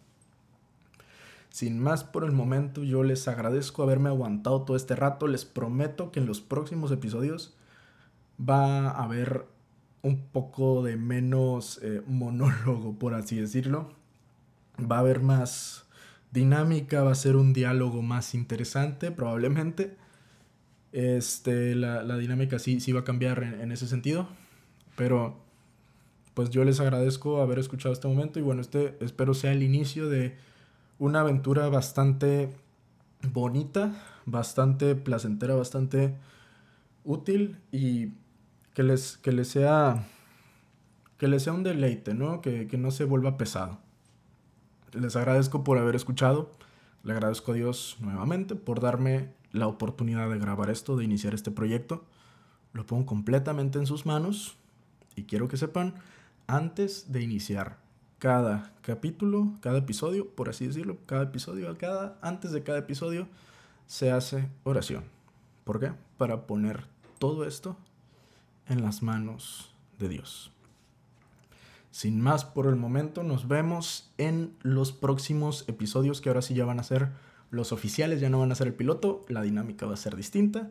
Sin 1.50 1.78
más 1.78 2.02
por 2.02 2.24
el 2.24 2.32
momento, 2.32 2.82
yo 2.82 3.04
les 3.04 3.28
agradezco 3.28 3.84
haberme 3.84 4.08
aguantado 4.08 4.62
todo 4.62 4.76
este 4.76 4.96
rato. 4.96 5.28
Les 5.28 5.44
prometo 5.44 6.10
que 6.10 6.18
en 6.18 6.26
los 6.26 6.40
próximos 6.40 6.90
episodios 6.90 7.54
va 8.40 8.90
a 8.90 9.04
haber 9.04 9.46
un 10.02 10.26
poco 10.26 10.82
de 10.82 10.96
menos 10.96 11.78
eh, 11.84 12.02
monólogo, 12.08 12.98
por 12.98 13.14
así 13.14 13.36
decirlo. 13.36 13.92
Va 14.80 14.96
a 14.96 15.00
haber 15.00 15.20
más 15.20 15.84
dinámica, 16.32 17.04
va 17.04 17.12
a 17.12 17.14
ser 17.14 17.36
un 17.36 17.52
diálogo 17.52 18.02
más 18.02 18.34
interesante, 18.34 19.12
probablemente. 19.12 20.02
Este, 20.92 21.74
la, 21.74 22.18
dinámica 22.18 22.58
sí, 22.58 22.78
sí 22.80 22.92
va 22.92 23.00
a 23.00 23.04
cambiar 23.04 23.42
en, 23.42 23.72
ese 23.72 23.86
sentido. 23.86 24.28
Pero, 24.96 25.40
pues 26.34 26.50
yo 26.50 26.64
les 26.64 26.80
agradezco 26.80 27.40
haber 27.40 27.58
escuchado 27.58 27.92
este 27.92 28.08
momento 28.08 28.38
y 28.38 28.42
bueno, 28.42 28.60
este 28.60 28.96
espero 29.00 29.34
sea 29.34 29.52
el 29.52 29.62
inicio 29.62 30.08
de 30.08 30.36
una 30.98 31.20
aventura 31.20 31.68
bastante 31.68 32.50
bonita, 33.32 33.92
bastante 34.26 34.94
placentera, 34.94 35.54
bastante 35.54 36.14
útil 37.04 37.58
y 37.72 38.12
que 38.74 38.82
les, 38.82 39.16
que 39.16 39.32
les 39.32 39.48
sea 39.48 40.06
que 41.18 41.28
les 41.28 41.44
sea 41.44 41.52
un 41.52 41.62
deleite, 41.62 42.14
¿no? 42.14 42.40
Que, 42.40 42.66
que 42.66 42.76
no 42.76 42.90
se 42.90 43.04
vuelva 43.04 43.38
pesado. 43.38 43.78
Les 44.92 45.14
agradezco 45.14 45.62
por 45.62 45.78
haber 45.78 45.94
escuchado. 45.94 46.50
Le 47.04 47.12
agradezco 47.12 47.52
a 47.52 47.54
Dios 47.54 47.96
nuevamente 48.00 48.56
por 48.56 48.80
darme 48.80 49.28
la 49.52 49.66
oportunidad 49.66 50.28
de 50.30 50.38
grabar 50.38 50.70
esto, 50.70 50.96
de 50.96 51.04
iniciar 51.04 51.34
este 51.34 51.50
proyecto. 51.50 52.04
Lo 52.72 52.86
pongo 52.86 53.06
completamente 53.06 53.78
en 53.78 53.86
sus 53.86 54.06
manos 54.06 54.56
y 55.14 55.24
quiero 55.24 55.48
que 55.48 55.56
sepan, 55.56 55.94
antes 56.46 57.12
de 57.12 57.22
iniciar 57.22 57.78
cada 58.18 58.72
capítulo, 58.82 59.52
cada 59.60 59.78
episodio, 59.78 60.28
por 60.28 60.48
así 60.48 60.66
decirlo, 60.66 60.96
cada 61.06 61.24
episodio, 61.24 61.76
cada, 61.76 62.18
antes 62.22 62.52
de 62.52 62.62
cada 62.62 62.78
episodio, 62.78 63.28
se 63.86 64.10
hace 64.10 64.48
oración. 64.64 65.04
¿Por 65.64 65.80
qué? 65.80 65.92
Para 66.16 66.46
poner 66.46 66.86
todo 67.18 67.44
esto 67.44 67.76
en 68.68 68.82
las 68.82 69.02
manos 69.02 69.74
de 69.98 70.08
Dios. 70.08 70.52
Sin 71.90 72.20
más 72.20 72.44
por 72.44 72.66
el 72.66 72.76
momento, 72.76 73.22
nos 73.22 73.48
vemos 73.48 74.10
en 74.16 74.56
los 74.62 74.92
próximos 74.92 75.68
episodios 75.68 76.20
que 76.20 76.30
ahora 76.30 76.42
sí 76.42 76.54
ya 76.54 76.64
van 76.64 76.80
a 76.80 76.84
ser 76.84 77.10
los 77.52 77.70
oficiales, 77.70 78.20
ya 78.20 78.30
no 78.30 78.40
van 78.40 78.50
a 78.50 78.54
ser 78.54 78.66
el 78.66 78.74
piloto, 78.74 79.24
la 79.28 79.42
dinámica 79.42 79.86
va 79.86 79.94
a 79.94 79.98
ser 79.98 80.16
distinta. 80.16 80.70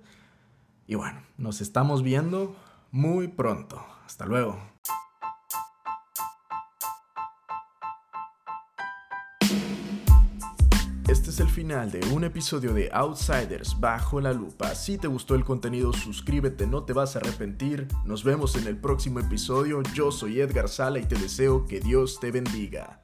Y 0.88 0.96
bueno, 0.96 1.22
nos 1.38 1.62
estamos 1.62 2.02
viendo 2.02 2.56
muy 2.92 3.28
pronto. 3.28 3.86
Hasta 4.06 4.26
luego. 4.26 4.60
Este 11.08 11.30
es 11.30 11.40
el 11.40 11.50
final 11.50 11.92
de 11.92 12.00
un 12.14 12.24
episodio 12.24 12.74
de 12.74 12.90
Outsiders 12.92 13.80
bajo 13.80 14.20
la 14.20 14.34
lupa. 14.34 14.74
Si 14.74 14.98
te 14.98 15.08
gustó 15.08 15.36
el 15.36 15.46
contenido, 15.46 15.94
suscríbete, 15.94 16.66
no 16.66 16.84
te 16.84 16.94
vas 16.94 17.16
a 17.16 17.20
arrepentir. 17.20 17.88
Nos 18.06 18.24
vemos 18.24 18.56
en 18.56 18.66
el 18.66 18.78
próximo 18.78 19.20
episodio. 19.20 19.84
Yo 19.94 20.12
soy 20.12 20.40
Edgar 20.40 20.68
Sala 20.68 20.98
y 20.98 21.06
te 21.06 21.16
deseo 21.16 21.66
que 21.66 21.80
Dios 21.80 22.20
te 22.20 22.32
bendiga. 22.32 23.04